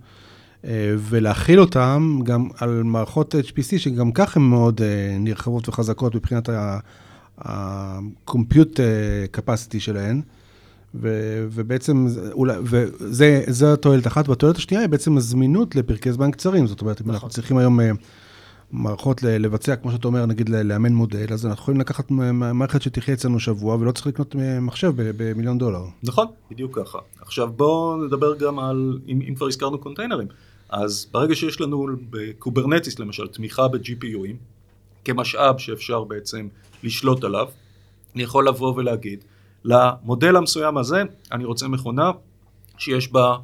ולהחיל 0.97 1.60
אותם 1.60 2.19
גם 2.24 2.48
על 2.58 2.84
מערכות 2.84 3.36
HPC, 3.36 3.78
שגם 3.78 4.12
כך 4.12 4.38
הן 4.38 4.43
מאוד 4.43 4.82
אה, 4.82 5.17
נרחבות 5.19 5.69
וחזקות 5.69 6.15
מבחינת 6.15 6.50
ה-compute 6.50 8.80
אה, 8.80 9.26
capacity 9.38 9.80
שלהן. 9.80 10.22
ו, 10.95 11.10
ובעצם, 11.51 12.08
וזה 12.63 13.73
התועלת 13.73 14.08
אחת, 14.08 14.29
והתועלת 14.29 14.58
השנייה 14.58 14.82
היא 14.82 14.89
בעצם 14.89 15.17
הזמינות 15.17 15.75
לפרקי 15.75 16.12
זמן 16.12 16.32
קצרים. 16.32 16.67
זאת 16.67 16.82
אומרת, 16.82 17.01
אם 17.01 17.06
אנחנו 17.06 17.17
נכון. 17.17 17.29
צריכים 17.29 17.58
היום 17.58 17.79
אה, 17.79 17.91
מערכות 18.71 19.23
לבצע, 19.23 19.75
כמו 19.75 19.91
שאתה 19.91 20.08
אומר, 20.08 20.25
נגיד 20.25 20.49
לאמן 20.49 20.93
מודל, 20.93 21.34
אז 21.34 21.45
אנחנו 21.45 21.62
יכולים 21.62 21.82
לקחת 21.82 22.12
מערכת 22.12 22.82
שתחיה 22.82 23.13
אצלנו 23.13 23.39
שבוע, 23.39 23.75
ולא 23.75 23.91
צריך 23.91 24.08
לקנות 24.08 24.36
מחשב 24.62 24.93
במיליון 24.97 25.58
דולר. 25.58 25.84
נכון, 26.03 26.27
בדיוק 26.51 26.79
ככה. 26.79 26.99
עכשיו 27.21 27.47
בואו 27.47 28.06
נדבר 28.06 28.36
גם 28.36 28.60
על, 28.60 28.99
אם, 29.08 29.19
אם 29.29 29.36
כבר 29.36 29.47
הזכרנו 29.47 29.77
קונטיינרים, 29.77 30.27
אז 30.69 31.08
ברגע 31.12 31.36
שיש 31.36 31.62
לנו 31.62 31.88
ב 32.10 32.18
Kubernetes 32.18 32.99
למשל 32.99 33.27
תמיכה 33.27 33.67
ב-GPUים, 33.67 34.36
כמשאב 35.06 35.58
שאפשר 35.58 36.03
בעצם 36.03 36.47
לשלוט 36.84 37.23
עליו, 37.23 37.47
אני 38.15 38.23
יכול 38.23 38.47
לבוא 38.47 38.73
ולהגיד, 38.75 39.23
למודל 39.65 40.36
המסוים 40.36 40.78
הזה 40.78 41.04
אני 41.32 41.45
רוצה 41.45 41.67
מכונה 41.67 42.12
שיש 42.78 43.12
בה 43.12 43.38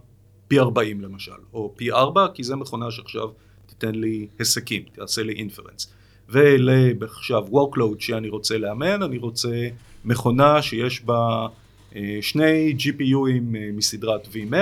פי 0.48 0.60
40 0.60 1.02
למשל, 1.02 1.32
או 1.54 1.74
פי 1.76 1.92
4, 1.92 2.28
כי 2.34 2.44
זו 2.44 2.58
מכונה 2.58 2.92
שעכשיו 2.92 3.30
תיתן 3.66 3.96
לי 3.96 4.28
היסקים, 4.40 4.84
תעשה 4.94 5.24
לי 5.24 5.34
אינפרנס. 5.34 5.94
ולעכשיו 6.30 7.48
workload 7.48 8.00
שאני 8.00 8.30
רוצה 8.30 8.58
לאמן, 8.58 9.04
אני 9.04 9.18
רוצה 9.18 9.68
מכונה 10.06 10.62
שיש 10.62 11.02
בה 11.06 11.48
אה, 11.96 12.18
שני 12.22 12.76
GPUים 12.80 13.56
אה, 13.56 13.70
מסדרת 13.74 14.28
V100 14.28 14.56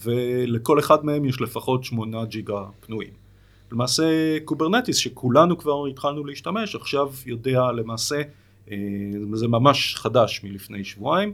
ולכל 0.00 0.78
אחד 0.78 1.04
מהם 1.04 1.24
יש 1.24 1.40
לפחות 1.40 1.84
8 1.84 2.24
ג'יגה 2.24 2.64
פנויים. 2.80 3.10
למעשה 3.72 4.38
Kubernetes 4.44 4.96
שכולנו 4.96 5.58
כבר 5.58 5.86
התחלנו 5.86 6.24
להשתמש 6.24 6.74
עכשיו 6.74 7.08
יודע 7.26 7.72
למעשה 7.72 8.22
זה 9.34 9.48
ממש 9.48 9.94
חדש 9.96 10.40
מלפני 10.44 10.84
שבועיים 10.84 11.32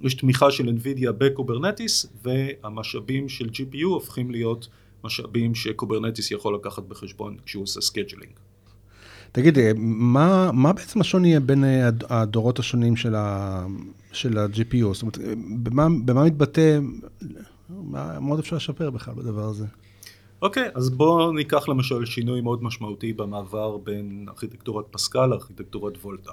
יש 0.00 0.14
תמיכה 0.14 0.50
של 0.50 0.68
NVIDIA 0.68 1.12
ב 1.18 1.26
Kubernetes 1.26 2.06
והמשאבים 2.24 3.28
של 3.28 3.46
GPU 3.46 3.84
הופכים 3.84 4.30
להיות 4.30 4.68
משאבים 5.04 5.54
ש 5.54 5.67
Kubernetes 5.67 6.30
יכול 6.30 6.54
לקחת 6.54 6.82
בחשבון 6.82 7.36
כשהוא 7.46 7.62
עושה 7.62 7.80
scheduling. 7.80 8.32
תגיד, 9.32 9.58
מה, 9.76 10.50
מה 10.52 10.72
בעצם 10.72 11.00
השוני 11.00 11.40
בין 11.40 11.64
הדורות 12.08 12.58
השונים 12.58 12.96
של, 12.96 13.14
ה, 13.14 13.66
של 14.12 14.38
ה-GPU? 14.38 14.92
זאת 14.92 15.02
אומרת, 15.02 15.18
במה, 15.62 15.86
במה 16.04 16.24
מתבטא, 16.24 16.78
מה, 17.70 18.20
מה 18.20 18.30
עוד 18.30 18.38
אפשר 18.38 18.56
לשפר 18.56 18.90
בכלל 18.90 19.14
בדבר 19.14 19.44
הזה? 19.44 19.66
אוקיי, 20.42 20.68
אז 20.74 20.90
בואו 20.90 21.32
ניקח 21.32 21.68
למשל 21.68 22.04
שינוי 22.04 22.40
מאוד 22.40 22.62
משמעותי 22.62 23.12
במעבר 23.12 23.76
בין 23.76 24.26
ארכיטקטורת 24.28 24.84
פסקל 24.90 25.26
לארכיטקטורת 25.26 25.96
וולטה. 25.96 26.32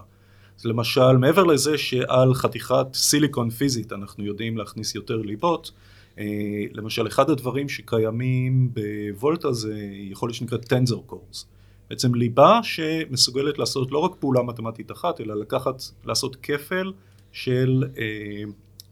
אז 0.59 0.65
למשל, 0.65 1.17
מעבר 1.17 1.43
לזה 1.43 1.77
שעל 1.77 2.33
חתיכת 2.33 2.87
סיליקון 2.93 3.49
פיזית 3.49 3.93
אנחנו 3.93 4.23
יודעים 4.23 4.57
להכניס 4.57 4.95
יותר 4.95 5.17
ליבות, 5.17 5.71
אה, 6.19 6.25
למשל, 6.71 7.07
אחד 7.07 7.29
הדברים 7.29 7.69
שקיימים 7.69 8.69
בוולטה 8.73 9.53
זה 9.53 9.79
יכול 10.11 10.29
להיות 10.29 10.35
שנקרא 10.35 10.57
טנזר 10.57 10.97
קורס. 11.05 11.45
בעצם 11.89 12.15
ליבה 12.15 12.59
שמסוגלת 12.63 13.59
לעשות 13.59 13.91
לא 13.91 13.97
רק 13.97 14.11
פעולה 14.19 14.43
מתמטית 14.43 14.91
אחת, 14.91 15.21
אלא 15.21 15.35
לקחת, 15.35 15.81
לעשות 16.05 16.35
כפל 16.35 16.93
של 17.31 17.83
אה, 17.97 18.43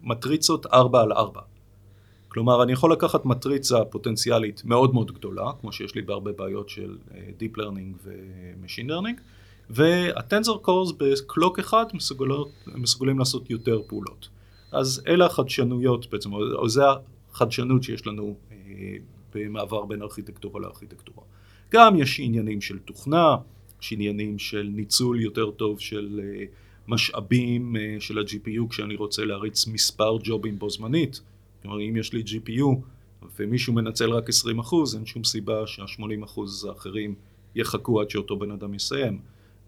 מטריצות 0.04 0.65
4 0.65 1.02
על 1.02 1.12
4. 1.13 1.41
כלומר, 2.34 2.63
אני 2.63 2.72
יכול 2.72 2.91
לקחת 2.91 3.26
מטריצה 3.26 3.86
פוטנציאלית 3.86 4.65
מאוד 4.65 4.94
מאוד 4.94 5.12
גדולה, 5.12 5.52
כמו 5.62 5.72
שיש 5.72 5.96
לי 5.96 6.02
בהרבה 6.02 6.32
בעיות 6.32 6.70
של 6.70 6.98
אה, 7.13 7.30
Deep 7.39 7.58
Learning 7.58 7.98
ו-Machine 8.04 8.89
Learning, 8.89 9.22
והטנזר 9.70 10.58
קורס 10.58 10.91
בקלוק 10.98 11.60
אחד 11.60 11.86
מסוגלים 12.74 13.20
לעשות 13.20 13.50
יותר 13.50 13.82
פעולות. 13.88 14.30
אז 14.72 15.04
אלה 15.08 15.26
החדשנויות 15.26 16.12
בעצם, 16.12 16.34
או 16.34 16.70
זה 16.70 16.82
החדשנות 17.32 17.84
שיש 17.84 18.08
לנו 18.08 18.36
אה, 18.52 18.56
במעבר 19.34 19.86
בין 19.86 20.02
ארכיטקטורה 20.02 20.62
לארכיטקטורה. 20.62 21.26
גם 21.72 21.96
יש 21.96 22.20
עניינים 22.20 22.62
של 22.62 22.80
תוכנה, 22.80 23.36
יש 23.82 23.94
עניינים 23.94 24.39
של 24.39 24.70
ניצול 24.74 25.22
יותר 25.22 25.52
טוב 25.52 25.80
של 25.80 26.22
אה, 26.24 26.46
משאבים 26.88 27.76
אה, 27.76 27.96
של 28.00 28.17
ה-GPU 28.17 28.70
כשאני 28.70 28.96
רוצה 28.96 29.26
להריץ 29.26 29.67
מספר 29.67 30.17
ג'ובים 30.24 30.60
בו 30.60 30.70
זמנית. 30.70 31.22
כלומר, 31.62 31.82
אם 31.82 31.97
יש 31.97 32.13
לי 32.13 32.24
GPU 32.28 32.65
ומישהו 33.39 33.74
מנצל 33.74 34.10
רק 34.10 34.30
20%, 34.30 34.34
אין 34.95 35.06
שום 35.06 35.24
סיבה 35.24 35.67
שה-80% 35.67 36.67
האחרים 36.69 37.15
יחכו 37.56 38.02
עד 38.02 38.10
שאותו 38.10 38.38
בן 38.38 38.52
אדם 38.52 38.74
יסיים. 38.74 39.19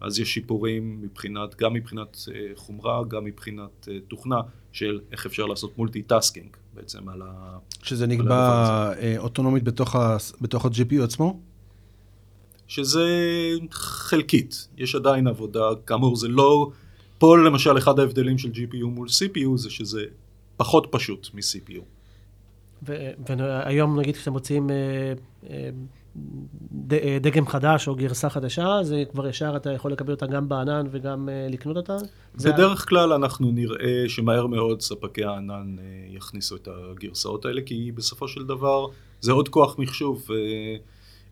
אז 0.01 0.19
יש 0.19 0.34
שיפורים 0.34 1.01
מבחינת, 1.01 1.56
גם 1.56 1.73
מבחינת 1.73 2.17
אה, 2.36 2.41
חומרה, 2.56 3.03
גם 3.08 3.25
מבחינת 3.25 3.88
אה, 3.91 3.97
תוכנה, 4.08 4.41
של 4.71 4.99
איך 5.12 5.25
אפשר 5.25 5.45
לעשות 5.45 5.77
multi-tasking 5.78 6.48
בעצם 6.73 7.10
על 7.10 7.21
ה... 7.25 7.58
שזה 7.84 8.08
נקבע 8.08 8.93
אה, 8.99 9.15
אוטונומית 9.17 9.63
בתוך, 9.63 9.95
ה, 9.95 10.17
בתוך 10.41 10.65
ה-GPU 10.65 11.03
עצמו? 11.03 11.39
שזה 12.67 13.06
חלקית, 13.71 14.67
יש 14.77 14.95
עדיין 14.95 15.27
עבודה, 15.27 15.69
כאמור 15.86 16.15
זה 16.15 16.27
לא, 16.27 16.71
פה 17.17 17.38
למשל 17.38 17.77
אחד 17.77 17.99
ההבדלים 17.99 18.38
של 18.38 18.49
GPU 18.49 18.86
מול 18.86 19.08
CPU 19.08 19.58
זה 19.58 19.69
שזה 19.69 20.06
פחות 20.58 20.88
פשוט 20.92 21.30
מ-CPU. 21.34 21.82
והיום 23.28 24.00
נגיד 24.00 24.16
כשאתם 24.16 24.32
מוצאים 24.32 24.70
אה, 24.70 25.13
דגם 27.22 27.48
חדש 27.48 27.88
או 27.88 27.96
גרסה 27.96 28.30
חדשה, 28.30 28.80
זה 28.84 29.04
כבר 29.12 29.28
ישר 29.28 29.54
אתה 29.56 29.72
יכול 29.72 29.92
לקבל 29.92 30.13
אותה 30.13 30.26
גם 30.26 30.50
בענן 30.50 30.86
וגם 30.92 31.30
אה, 31.30 31.48
לקנות 31.50 31.78
אותה? 31.78 31.98
בדרך. 32.36 32.89
כלל 32.89 33.13
אנחנו 33.13 33.52
נראה 33.52 34.04
שמהר 34.08 34.48
מאוד 34.48 34.82
ספקי 34.82 35.24
הענן 35.24 35.76
אה, 35.80 35.84
יכניסו 36.10 36.56
את 36.56 36.68
הגרסאות 36.68 37.46
האלה, 37.46 37.62
כי 37.66 37.92
בסופו 37.92 38.28
של 38.28 38.44
דבר 38.44 38.86
זה 39.22 39.32
עוד 39.32 39.50
כוח 39.50 39.80
מחשוב. 39.80 40.28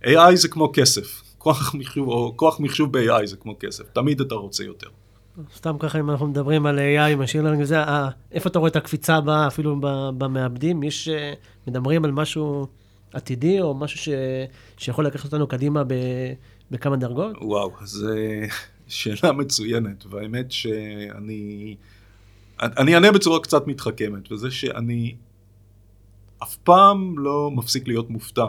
AI 0.03 0.35
זה 0.35 0.47
כמו 0.47 0.71
כסף, 0.73 1.21
כוח 1.37 1.75
מחשוב, 1.75 2.07
או 2.07 2.33
כוח 2.35 2.59
מחשוב 2.59 2.97
ב-AI 2.97 3.25
זה 3.25 3.37
כמו 3.37 3.55
כסף, 3.59 3.83
תמיד 3.93 4.21
אתה 4.21 4.35
רוצה 4.35 4.63
יותר. 4.63 4.87
סתם 5.55 5.75
ככה, 5.79 5.99
אם 5.99 6.09
אנחנו 6.09 6.27
מדברים 6.27 6.65
על 6.65 6.79
AI, 6.79 7.15
משאיר 7.15 7.43
לנו 7.43 7.65
זה, 7.65 7.77
איפה 8.31 8.49
אתה 8.49 8.59
רואה 8.59 8.69
את 8.69 8.75
הקפיצה 8.75 9.15
הבאה, 9.15 9.47
אפילו 9.47 9.75
במעבדים? 10.17 10.83
יש, 10.83 11.09
מדברים 11.67 12.05
על 12.05 12.11
משהו 12.11 12.67
עתידי, 13.13 13.61
או 13.61 13.73
משהו 13.73 13.99
ש... 13.99 14.09
שיכול 14.77 15.05
לקחת 15.05 15.25
אותנו 15.25 15.47
קדימה 15.47 15.83
ב... 15.83 15.93
בכמה 16.71 16.97
דרגות? 16.97 17.35
וואו, 17.41 17.71
זו 17.83 18.09
שאלה 18.87 19.31
מצוינת, 19.31 20.05
והאמת 20.09 20.51
שאני... 20.51 21.75
אני 22.61 22.95
אענה 22.95 23.11
בצורה 23.11 23.39
קצת 23.39 23.67
מתחכמת, 23.67 24.31
וזה 24.31 24.51
שאני 24.51 25.15
אף 26.43 26.55
פעם 26.55 27.19
לא 27.19 27.51
מפסיק 27.51 27.87
להיות 27.87 28.09
מופתע 28.09 28.45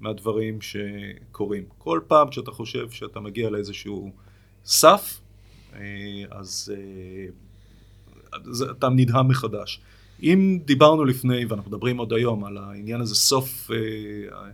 מהדברים 0.00 0.58
שקורים. 0.60 1.64
כל 1.78 2.00
פעם 2.06 2.32
שאתה 2.32 2.50
חושב 2.50 2.90
שאתה 2.90 3.20
מגיע 3.20 3.50
לאיזשהו 3.50 4.10
סף, 4.64 5.20
אה, 5.20 5.21
אז 6.30 6.72
אה, 6.76 8.70
אתה 8.70 8.88
נדהם 8.88 9.28
מחדש. 9.28 9.80
אם 10.22 10.58
דיברנו 10.64 11.04
לפני, 11.04 11.44
ואנחנו 11.44 11.70
מדברים 11.70 11.98
עוד 11.98 12.12
היום, 12.12 12.44
על 12.44 12.58
העניין 12.58 13.00
הזה, 13.00 13.14
סוף, 13.14 13.70
אה, 13.70 14.50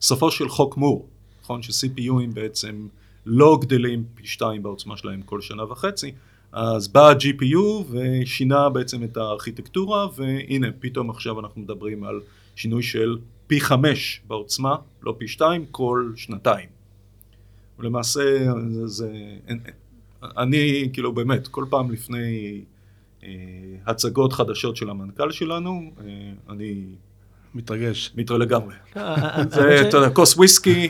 סופו 0.00 0.30
של 0.30 0.48
חוק 0.48 0.76
מור, 0.76 1.08
נכון? 1.42 1.62
ש-CPUים 1.62 2.34
בעצם 2.34 2.86
לא 3.26 3.58
גדלים 3.60 4.04
פי 4.14 4.26
שתיים 4.26 4.62
בעוצמה 4.62 4.96
שלהם 4.96 5.22
כל 5.22 5.40
שנה 5.40 5.64
וחצי, 5.64 6.12
אז 6.52 6.88
בא 6.88 7.08
ה-GPU 7.08 7.84
ושינה 7.90 8.68
בעצם 8.68 9.04
את 9.04 9.16
הארכיטקטורה, 9.16 10.06
והנה, 10.16 10.66
פתאום 10.80 11.10
עכשיו 11.10 11.40
אנחנו 11.40 11.60
מדברים 11.60 12.04
על 12.04 12.20
שינוי 12.56 12.82
של 12.82 13.18
פי 13.46 13.60
חמש 13.60 14.20
בעוצמה, 14.26 14.76
לא 15.02 15.14
פי 15.18 15.28
שתיים, 15.28 15.66
כל 15.70 16.12
שנתיים. 16.16 16.68
ולמעשה, 17.78 18.22
זה, 18.68 18.86
זה, 18.86 19.12
אני 20.38 20.88
כאילו 20.92 21.12
באמת, 21.12 21.48
כל 21.48 21.64
פעם 21.70 21.90
לפני 21.90 22.60
אה, 23.24 23.28
הצגות 23.86 24.32
חדשות 24.32 24.76
של 24.76 24.90
המנכ"ל 24.90 25.30
שלנו, 25.30 25.90
אה, 26.00 26.04
אני 26.54 26.84
מתרגש. 27.54 28.12
מתראה 28.16 28.38
לגמרי. 28.38 28.74
אה, 28.96 29.14
אה, 29.38 29.42
זה, 29.50 29.88
אתה 29.88 29.96
יודע, 29.96 30.10
כוס 30.10 30.36
וויסקי, 30.36 30.88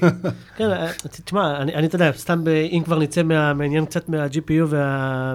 כן, 0.57 0.71
אה, 0.71 0.93
תשמע, 1.25 1.57
אני, 1.63 1.87
אתה 1.87 1.97
יודע, 1.97 2.13
סתם, 2.13 2.45
אם 2.73 2.83
כבר 2.85 2.99
נצא 2.99 3.23
מה- 3.23 3.55
מהעניין 3.55 3.87
קצת 3.87 4.09
מה-GPU 4.09 4.65
וה... 4.69 5.35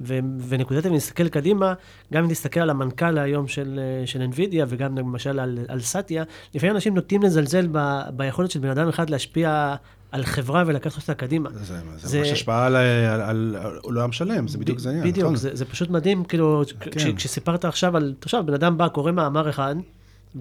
ו- 0.00 0.18
ונקודת 0.48 0.86
ונסתכל 0.86 1.28
קדימה, 1.28 1.74
גם 2.12 2.24
אם 2.24 2.30
נסתכל 2.30 2.60
על 2.60 2.70
המנכ"ל 2.70 3.18
היום 3.18 3.48
של, 3.48 3.80
אה, 4.00 4.06
של 4.06 4.22
NVIDIA 4.32 4.64
וגם 4.68 4.98
למשל 4.98 5.38
על, 5.38 5.58
על 5.68 5.80
סאטיה, 5.80 6.24
לפעמים 6.54 6.74
אנשים 6.74 6.94
נוטים 6.94 7.22
לזלזל 7.22 7.68
ב, 7.72 7.78
ביכולת 8.16 8.50
של 8.50 8.60
בן 8.60 8.68
אדם 8.68 8.88
אחד 8.88 9.10
להשפיע 9.10 9.74
על 10.12 10.24
חברה 10.24 10.64
ולקחת 10.66 10.96
אותה 11.02 11.14
קדימה. 11.14 11.50
זה, 11.52 11.64
זה, 11.64 11.74
זה- 12.08 12.18
ממש 12.18 12.28
השפעה 12.32 12.66
על, 12.66 12.76
על, 12.76 13.20
על, 13.20 13.56
על 13.60 13.78
עולם 13.82 14.12
שלם, 14.12 14.48
זה 14.48 14.58
בדיוק 14.58 14.78
זה 14.78 14.88
העניין. 14.88 15.08
בדיוק, 15.08 15.24
נכון? 15.24 15.36
זה, 15.36 15.50
זה 15.52 15.64
פשוט 15.64 15.90
מדהים, 15.90 16.24
כאילו, 16.24 16.62
כש, 16.80 17.04
כן. 17.04 17.16
כשסיפרת 17.16 17.64
עכשיו 17.64 17.96
על, 17.96 18.14
עכשיו, 18.22 18.46
בן 18.46 18.54
אדם 18.54 18.78
בא, 18.78 18.88
קורא 18.88 19.12
מאמר 19.12 19.50
אחד, 19.50 19.76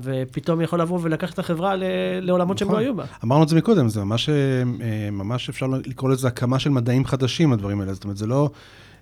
ופתאום 0.04 0.62
יכול 0.62 0.82
לבוא 0.82 1.00
ולקחת 1.02 1.34
את 1.34 1.40
החברה 1.40 1.76
ל- 1.76 1.84
לעולמות 2.22 2.58
שהם 2.58 2.68
לא 2.68 2.74
נכון. 2.74 2.84
היו 2.84 2.96
בה. 2.96 3.06
אמרנו 3.24 3.44
את 3.44 3.50
זה 3.50 3.56
מקודם, 3.56 3.90
זה 3.90 4.04
ממש, 4.04 4.30
אה, 4.30 4.36
ממש 5.12 5.50
אפשר 5.50 5.66
לקרוא 5.86 6.10
לזה 6.12 6.28
הקמה 6.28 6.60
של 6.60 6.70
מדעים 6.70 7.06
חדשים, 7.06 7.54
הדברים 7.54 7.82
האלה. 7.82 7.94
זאת 7.94 8.04
אומרת, 8.04 8.18
זה 8.18 8.28
לא 8.28 8.50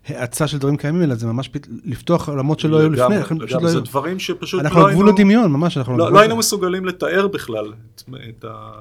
האצה 0.08 0.48
של 0.48 0.58
דברים 0.58 0.78
קיימים, 0.78 1.02
אלא 1.04 1.16
זה 1.16 1.28
ממש 1.28 1.48
פת- 1.48 1.68
לפתוח 1.86 2.30
עולמות 2.30 2.60
שלא 2.60 2.80
היו 2.80 2.90
לפני. 2.90 3.04
לגמרי, 3.18 3.40
לא 3.40 3.68
זה 3.70 3.78
היו- 3.78 3.82
דברים 3.82 4.20
שפשוט 4.20 4.62
אנחנו 4.62 4.80
לא 4.80 4.86
על 4.88 4.92
גבול 4.94 5.06
היינו... 5.06 5.18
הדמיון, 5.20 5.52
ממש, 5.52 5.78
אנחנו 5.78 5.94
על 5.94 6.00
לא, 6.00 6.06
גבול- 6.06 6.16
לא 6.16 6.20
היינו 6.20 6.36
מסוגלים 6.38 6.86
לתאר 6.86 7.28
בכלל 7.28 7.74
את, 7.96 8.04
את 8.30 8.46
ה... 8.50 8.72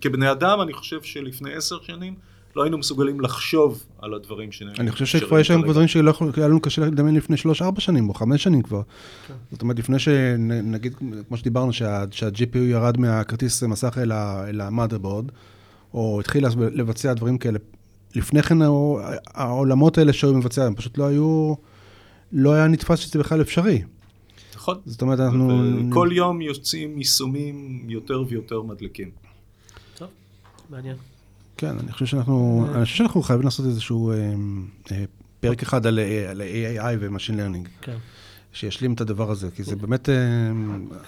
כבני 0.00 0.30
אדם, 0.30 0.60
אני 0.60 0.72
חושב 0.72 1.02
שלפני 1.02 1.54
עשר 1.54 1.76
שנים 1.82 2.14
לא 2.56 2.62
היינו 2.62 2.78
מסוגלים 2.78 3.20
לחשוב 3.20 3.82
על 4.02 4.14
הדברים 4.14 4.52
שנאמרים. 4.52 4.80
אני 4.80 4.90
חושב 4.92 5.06
שכבר 5.06 5.38
יש 5.38 5.50
היום 5.50 5.62
דברים 5.62 5.88
שלא 5.88 6.10
יכול, 6.10 6.30
לנו 6.36 6.60
קשה 6.60 6.82
לדמיין 6.86 7.16
לפני 7.16 7.36
שלוש, 7.36 7.62
ארבע 7.62 7.80
שנים, 7.80 8.08
או 8.08 8.14
חמש 8.14 8.42
שנים 8.42 8.62
כבר. 8.62 8.82
זאת 9.52 9.62
אומרת, 9.62 9.78
לפני 9.78 9.98
שנגיד, 9.98 10.94
כמו 11.28 11.36
שדיברנו, 11.36 11.72
שה- 11.72 12.04
שה-GPU 12.10 12.58
ירד 12.58 13.00
מהכרטיס 13.00 13.62
מסך 13.62 13.98
אל 14.02 14.12
ה-motherboard, 14.60 15.32
או 15.94 16.20
התחיל 16.20 16.44
לבצע 16.56 17.12
דברים 17.14 17.38
כאלה, 17.38 17.58
לפני 18.14 18.42
כן 18.42 18.58
העולמות 19.26 19.98
האלה 19.98 20.12
שהיו 20.12 20.34
מבצע, 20.34 20.64
הם 20.64 20.74
פשוט 20.74 20.98
לא 20.98 21.04
היו, 21.04 21.54
לא 22.32 22.52
היה 22.52 22.66
נתפס 22.66 22.98
שזה 22.98 23.18
בכלל 23.18 23.40
אפשרי. 23.40 23.82
נכון. 24.54 24.78
זאת 24.86 25.02
אומרת, 25.02 25.20
אנחנו... 25.20 25.72
כל 25.92 26.08
יום 26.12 26.40
יוצאים 26.40 26.98
יישומים 26.98 27.84
יותר 27.88 28.22
ויותר 28.28 28.62
מדליקים. 28.62 29.10
טוב, 29.98 30.08
מעניין. 30.70 30.96
כן, 31.56 31.78
אני 31.78 31.92
חושב 31.92 32.06
שאנחנו, 32.06 32.66
אני 32.74 32.84
חושב 32.84 32.96
שאנחנו 32.96 33.22
חייבים 33.22 33.44
לעשות 33.44 33.66
איזשהו 33.66 34.10
אה, 34.10 34.16
אה, 34.92 35.04
פרק 35.40 35.62
אחד 35.62 35.86
על 35.86 35.98
אה, 35.98 36.30
על 36.30 36.40
AI 36.40 36.96
ו-Machine 37.00 37.34
Learning. 37.34 37.68
כן. 37.80 37.96
שישלים 38.52 38.92
את 38.92 39.00
הדבר 39.00 39.30
הזה, 39.30 39.50
כי 39.50 39.62
זה 39.62 39.76
באמת, 39.76 40.08
אה, 40.08 40.14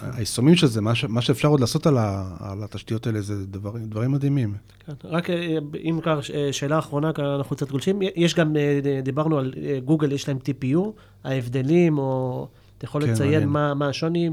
היישומים 0.01 0.55
של 0.55 0.67
זה, 0.67 0.81
מה, 0.81 0.95
ש, 0.95 1.05
מה 1.05 1.21
שאפשר 1.21 1.47
עוד 1.47 1.59
לעשות 1.59 1.87
על, 1.87 1.97
ה, 1.97 2.35
על 2.39 2.63
התשתיות 2.63 3.07
האלה, 3.07 3.21
זה 3.21 3.45
דברים, 3.45 3.85
דברים 3.85 4.11
מדהימים. 4.11 4.55
כן. 4.85 4.93
רק 5.03 5.29
אה, 5.29 5.57
אם 5.83 5.99
כבר 6.03 6.19
אה, 6.33 6.53
שאלה 6.53 6.79
אחרונה, 6.79 7.13
כי 7.13 7.21
אנחנו 7.21 7.55
קצת 7.55 7.71
גולשים, 7.71 7.99
יש 8.15 8.35
גם, 8.35 8.55
דיברנו 9.03 9.37
על 9.37 9.53
גוגל, 9.85 10.11
יש 10.11 10.27
להם 10.27 10.37
TPU, 10.37 10.79
ההבדלים, 11.23 11.97
או 11.97 12.47
אתה 12.77 12.85
יכול 12.85 13.05
כן, 13.05 13.11
לציין. 13.11 13.49
מה 13.49 13.73
מה 13.73 13.89
השוני, 13.89 14.29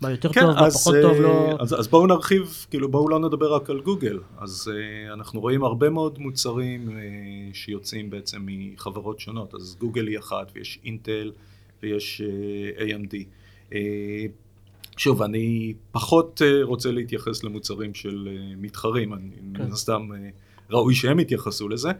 מה 0.00 0.10
יותר 0.10 0.32
כן, 0.32 0.40
טוב, 0.40 0.50
מה 0.50 0.70
פחות 0.70 0.94
טוב, 1.02 1.20
לא... 1.20 1.56
אז, 1.60 1.80
אז 1.80 1.88
בואו 1.88 2.06
נרחיב, 2.06 2.66
כאילו 2.70 2.90
בואו 2.90 3.08
לא 3.08 3.18
נדבר 3.18 3.54
רק 3.54 3.70
על 3.70 3.80
גוגל. 3.80 4.18
אז 4.38 4.70
אנחנו 5.12 5.40
רואים 5.40 5.64
הרבה 5.64 5.90
מאוד 5.90 6.18
מוצרים 6.18 6.90
שיוצאים 7.52 8.10
בעצם 8.10 8.46
מחברות 8.46 9.20
שונות. 9.20 9.54
אז 9.54 9.76
גוגל 9.80 10.06
היא 10.06 10.18
אחת, 10.18 10.52
ויש 10.54 10.78
אינטל, 10.84 11.32
ויש 11.82 12.22
uh, 12.24 12.80
AMD. 12.80 13.14
Uh, 13.70 13.74
שוב, 14.96 15.22
אני 15.22 15.74
פחות 15.90 16.42
uh, 16.44 16.64
רוצה 16.64 16.90
להתייחס 16.90 17.44
למוצרים 17.44 17.94
של 17.94 18.28
מתחרים, 18.56 19.14
אני 19.14 19.30
כן. 19.54 19.62
מן 19.62 19.72
הסתם 19.72 20.08
uh, 20.12 20.16
ראוי 20.70 20.94
שהם 20.94 21.20
יתייחסו 21.20 21.68
לזה. 21.68 21.90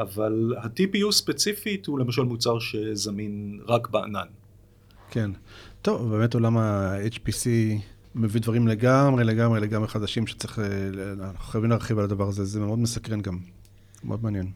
אבל 0.00 0.54
ה-TPU 0.58 1.12
ספציפית 1.12 1.86
הוא 1.86 1.98
למשל 1.98 2.22
מוצר 2.22 2.58
שזמין 2.58 3.60
רק 3.66 3.88
בענן. 3.88 4.26
כן. 5.10 5.30
טוב, 5.82 6.10
באמת 6.10 6.34
עולם 6.34 6.56
ה-HPC 6.56 7.46
מביא 8.14 8.40
דברים 8.40 8.68
לגמרי, 8.68 9.24
לגמרי, 9.24 9.60
לגמרי 9.60 9.88
חדשים 9.88 10.26
שצריך, 10.26 10.58
אה, 10.58 10.64
אנחנו 11.12 11.38
חייבים 11.38 11.70
להרחיב 11.70 11.98
על 11.98 12.04
הדבר 12.04 12.28
הזה, 12.28 12.44
זה 12.44 12.60
מאוד 12.60 12.78
מסקרן 12.78 13.20
גם, 13.20 13.38
מאוד 14.04 14.22
מעניין. 14.22 14.50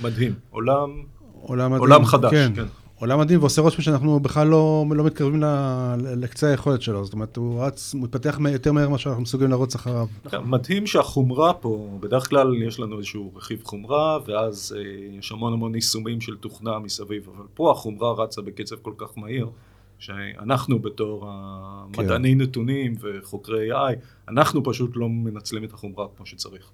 מדהים, 0.00 0.34
עולם 0.50 1.02
עולם. 1.40 1.72
עולם 1.72 2.04
חדש, 2.04 2.30
כן. 2.30 2.52
כן. 2.56 2.64
עולם 3.00 3.20
מדהים, 3.20 3.40
ועושה 3.40 3.62
רושם 3.62 3.82
שאנחנו 3.82 4.20
בכלל 4.20 4.46
לא, 4.46 4.84
לא 4.90 5.04
מתקרבים 5.04 5.42
ל- 5.42 5.96
לקצה 6.16 6.50
היכולת 6.50 6.82
שלו, 6.82 7.04
זאת 7.04 7.12
אומרת, 7.12 7.36
הוא 7.36 7.64
רץ, 7.64 7.94
הוא 7.94 8.02
מתפתח 8.02 8.38
יותר 8.52 8.72
מהר 8.72 8.88
ממה 8.88 8.98
שאנחנו 8.98 9.22
מסוגלים 9.22 9.50
לרוץ 9.50 9.74
אחריו. 9.74 10.06
כן, 10.30 10.38
מדהים 10.44 10.86
שהחומרה 10.86 11.54
פה, 11.54 11.98
בדרך 12.00 12.28
כלל 12.28 12.62
יש 12.62 12.80
לנו 12.80 12.98
איזשהו 12.98 13.32
רכיב 13.36 13.62
חומרה, 13.64 14.18
ואז 14.26 14.76
אה, 14.78 14.82
יש 15.18 15.32
המון 15.32 15.52
המון 15.52 15.74
יישומים 15.74 16.20
של 16.20 16.36
תוכנה 16.36 16.78
מסביב, 16.78 17.28
אבל 17.36 17.44
פה 17.54 17.70
החומרה 17.70 18.12
רצה 18.12 18.42
בקצב 18.42 18.76
כל 18.82 18.92
כך 18.98 19.18
מהיר, 19.18 19.50
שאנחנו 19.98 20.78
בתור 20.78 21.24
המדעני 21.28 22.34
נתונים 22.34 22.94
וחוקרי 23.00 23.72
AI, 23.72 23.94
אנחנו 24.28 24.64
פשוט 24.64 24.90
לא 24.94 25.08
מנצלים 25.08 25.64
את 25.64 25.72
החומרה 25.72 26.06
כמו 26.16 26.26
שצריך. 26.26 26.70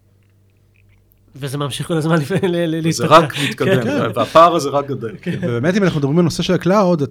וזה 1.41 1.59
ממשיך 1.59 1.87
כל 1.89 1.95
הזמן 1.97 2.17
לפ- 2.17 2.31
ל- 2.45 2.47
ל- 2.47 2.71
זה 2.71 2.81
להתפתח. 2.81 3.11
רק 3.11 3.35
מתקדם, 3.49 3.83
כן. 3.83 4.11
והפער 4.15 4.55
הזה 4.57 4.69
רק 4.69 4.87
גדל. 4.87 5.17
כן. 5.23 5.39
ובאמת, 5.43 5.77
אם 5.77 5.83
אנחנו 5.85 5.99
מדברים 5.99 6.19
על 6.19 6.25
נושא 6.25 6.43
של 6.43 6.53
ה 6.55 6.62
cloud, 6.62 7.03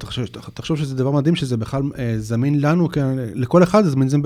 תחשוב 0.54 0.78
שזה 0.78 0.96
דבר 0.96 1.12
מדהים 1.12 1.36
שזה 1.36 1.58
בכלל 1.58 1.82
אה, 1.98 2.14
זמין 2.18 2.62
לנו, 2.62 2.90
כן, 2.90 3.06
לכל 3.34 3.64
אחד 3.64 3.84
זה 3.84 3.90
זמין, 3.90 4.10
זה 4.10 4.18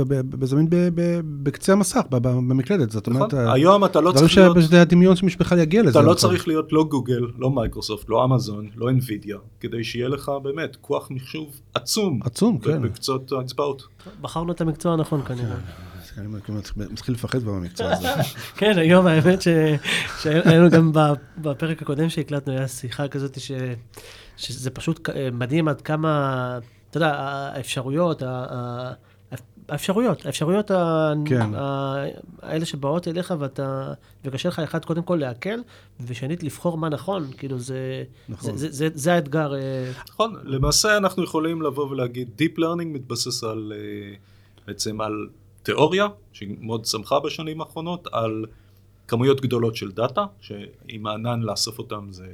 בקצה 1.43 1.73
המסך, 1.73 2.01
במקלדת, 2.09 2.91
זאת 2.91 3.07
אומרת, 3.07 3.33
נכון? 3.33 3.47
ה- 3.47 3.53
היום 3.53 3.85
אתה 3.85 4.01
לא 4.01 4.11
צריך 4.11 4.37
להיות... 4.37 4.57
שזה 4.61 4.81
הדמיון 4.81 5.15
שמי 5.15 5.29
שבכלל 5.31 5.59
יגיע 5.59 5.81
לזה. 5.81 5.89
אתה 5.91 5.99
לא 6.01 6.05
נכון. 6.05 6.15
צריך 6.15 6.47
להיות 6.47 6.73
לא 6.73 6.83
גוגל, 6.83 7.21
לא 7.39 7.49
מייקרוסופט, 7.51 8.09
לא 8.09 8.25
אמזון, 8.25 8.67
לא 8.75 8.89
NVIDIA, 8.89 9.37
כדי 9.59 9.83
שיהיה 9.83 10.07
לך 10.09 10.31
באמת 10.43 10.77
כוח 10.81 11.07
מחשוב 11.11 11.47
עצום. 11.73 12.19
עצום, 12.23 12.57
כן. 12.57 12.81
בקצות 12.81 13.31
האצבעות. 13.31 13.83
בחרנו 14.21 14.51
את 14.51 14.61
המקצוע 14.61 14.93
הנכון 14.93 15.21
כנראה. 15.27 15.55
אני 16.19 16.27
מתחיל- 16.91 17.13
לפחד 17.15 17.39
כבר 17.39 17.51
במקצוע 17.51 17.91
הזה. 17.91 18.07
כן, 18.59 18.77
היום 18.77 19.07
האמת 19.07 19.41
ש- 19.41 19.47
שהיינו 20.21 20.69
גם 20.69 20.93
ב- 20.93 20.99
בפרק 21.37 21.81
הקודם 21.81 22.09
שהקלטנו, 22.09 22.53
היה 22.53 22.67
שיחה 22.67 23.07
כזאת 23.07 23.39
ש- 23.39 23.51
שזה 24.37 24.69
פשוט 24.69 25.09
מדהים 25.31 25.67
עד 25.67 25.81
כמה, 25.81 26.59
אתה 26.89 26.97
יודע, 26.97 27.15
האפשרויות, 27.19 28.23
האפשרויות, 29.69 30.25
האפשרויות 30.25 30.71
כן. 31.25 31.49
האלה 32.41 32.65
שבאות 32.65 33.07
אליך 33.07 33.33
ואתה, 33.39 33.93
וקשה 34.25 34.49
לך 34.49 34.59
אחד 34.59 34.85
קודם 34.85 35.03
כל 35.03 35.15
להקל, 35.15 35.59
ושנית 36.07 36.43
לבחור 36.43 36.77
מה 36.77 36.89
נכון, 36.89 37.27
כאילו 37.37 37.59
זה, 37.59 38.03
נכון. 38.29 38.57
זה, 38.57 38.67
זה, 38.67 38.73
זה, 38.73 38.89
זה 38.93 39.13
האתגר. 39.13 39.53
אה, 39.55 39.91
נכון, 40.09 40.35
למעשה 40.43 40.97
אנחנו 40.97 41.23
יכולים 41.23 41.61
לבוא 41.61 41.89
ולהגיד 41.89 42.29
Deep 42.41 42.57
Learning 42.59 42.85
מתבסס 42.85 43.43
על, 43.43 43.73
אה, 43.75 44.15
בעצם 44.67 45.01
על 45.01 45.27
תיאוריה, 45.63 46.07
שמאוד 46.31 46.83
צמחה 46.83 47.19
בשנים 47.19 47.61
האחרונות, 47.61 48.07
על 48.11 48.45
כמויות 49.07 49.41
גדולות 49.41 49.75
של 49.75 49.91
דאטה, 49.91 50.25
שעם 50.41 51.07
הענן 51.07 51.41
לאסוף 51.41 51.79
אותם 51.79 52.07
זה 52.11 52.27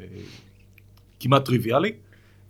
כמעט 1.20 1.46
טריוויאלי, 1.46 1.92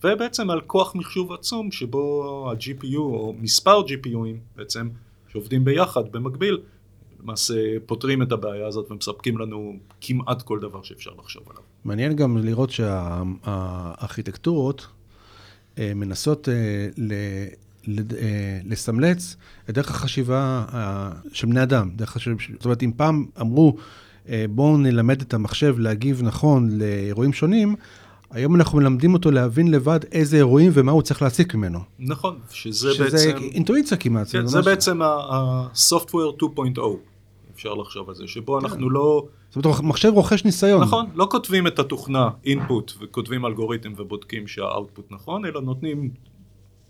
ובעצם 0.04 0.50
על 0.50 0.62
כוח 0.62 0.96
מחשוב 0.96 1.32
עצום 1.32 1.72
שבו 1.72 2.52
ה-GPU 2.52 2.98
או 2.98 3.36
מספר 3.40 3.82
GPUים 3.82 4.38
בעצם 4.56 4.90
שעובדים 5.32 5.66
ביחד 5.66 6.12
במקביל, 6.12 6.62
למעשה 7.24 7.54
פותרים 7.86 8.22
את 8.22 8.32
הבעיה 8.32 8.68
הזאת 8.68 8.92
ומספקים 8.92 9.38
לנו 9.38 9.76
כמעט 10.02 10.42
כל 10.42 10.60
דבר 10.60 10.84
שאפשר 10.84 11.12
לחשוב 11.20 11.44
עליו. 11.50 11.62
מעניין 11.86 12.16
גם 12.16 12.38
לראות 12.38 12.70
שהארכיטקטורות 12.70 14.88
אה, 15.80 15.92
מנסות 15.96 16.50
אה, 16.50 16.88
לסמלץ 18.66 19.36
את 19.70 19.74
דרך 19.74 19.90
החשיבה 19.92 20.66
אה, 20.74 21.10
של 21.34 21.48
בני 21.48 21.64
אדם. 21.64 21.90
דרך 21.96 22.10
חשיבה, 22.10 22.36
זאת 22.54 22.66
אומרת, 22.66 22.84
אם 22.84 22.92
פעם 22.98 23.26
אמרו, 23.42 23.76
אה, 24.30 24.46
בואו 24.50 24.78
נלמד 24.78 25.22
את 25.22 25.34
המחשב 25.34 25.76
להגיב 25.80 26.22
נכון 26.24 26.78
לאירועים 26.78 27.34
שונים, 27.34 27.76
היום 28.32 28.56
אנחנו 28.56 28.78
מלמדים 28.78 29.14
אותו 29.14 29.32
להבין 29.32 29.72
לבד 29.72 30.00
איזה 30.12 30.38
אירועים 30.38 30.72
ומה 30.74 30.92
הוא 30.92 31.02
צריך 31.02 31.22
להסיק 31.22 31.56
ממנו. 31.56 31.80
נכון, 32.00 32.40
שזה, 32.52 32.94
שזה 32.94 33.04
בעצם... 33.04 33.38
אינטואיציה 33.44 33.98
כמעט. 33.98 34.28
כן, 34.32 34.46
זה 34.46 34.58
ממש- 34.58 34.66
בעצם 34.66 35.02
ה-software 35.02 36.44
2.0, 36.44 36.80
אפשר 37.56 37.74
לחשוב 37.74 38.10
על 38.10 38.16
זה, 38.16 38.24
שבו 38.28 38.60
אנחנו 38.60 38.90
לא, 38.90 39.26
זאת 39.50 39.66
אומרת, 39.66 39.80
מחשב 39.82 40.12
רוכש 40.14 40.46
ניסיון. 40.46 40.82
נכון, 40.82 41.06
לא 41.16 41.28
כותבים 41.32 41.68
את 41.68 41.80
התוכנה 41.80 42.30
input 42.46 42.92
וכותבים 43.02 43.46
אלגוריתם 43.46 43.94
ובודקים 43.98 44.48
שהאוטפוט 44.48 45.06
נכון, 45.12 45.46
אלא 45.46 45.62
נותנים 45.62 46.10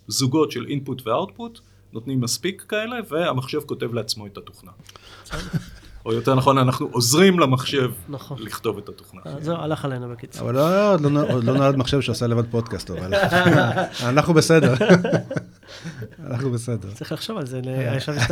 זוגות 0.08 0.52
של 0.52 0.66
input 0.66 1.02
ו-output, 1.06 1.60
נותנים 1.94 2.22
מספיק 2.22 2.66
כאלה, 2.68 2.96
והמחשב 3.10 3.60
כותב 3.66 3.94
לעצמו 3.94 4.28
את 4.28 4.38
התוכנה. 4.38 4.72
או 6.06 6.14
יותר 6.14 6.36
נכון, 6.36 6.58
אנחנו 6.58 6.90
עוזרים 6.92 7.40
למחשב 7.40 7.92
נכון. 8.10 8.38
לכתוב 8.40 8.78
את 8.78 8.90
התוכנה. 8.90 9.22
אה, 9.26 9.36
זהו, 9.42 9.56
הלך 9.56 9.86
עלינו 9.86 10.10
בקיצור. 10.10 10.42
אבל 10.42 10.56
לא, 10.56 10.94
עוד 10.94 11.02
לא, 11.02 11.32
עוד 11.32 11.44
לא 11.44 11.54
נולד 11.54 11.76
מחשב 11.76 12.02
שעושה 12.02 12.28
לבד 12.28 12.52
פודקאסט, 12.52 12.92
אבל 12.92 13.14
אנחנו 14.10 14.34
בסדר. 14.34 14.74
אנחנו 16.28 16.52
בסדר. 16.52 16.92
צריך 16.92 17.12
לחשוב 17.12 17.38
על 17.38 17.46
זה. 17.46 17.62
ל- 17.64 17.70
עכשיו 17.96 18.16
יש 18.16 18.24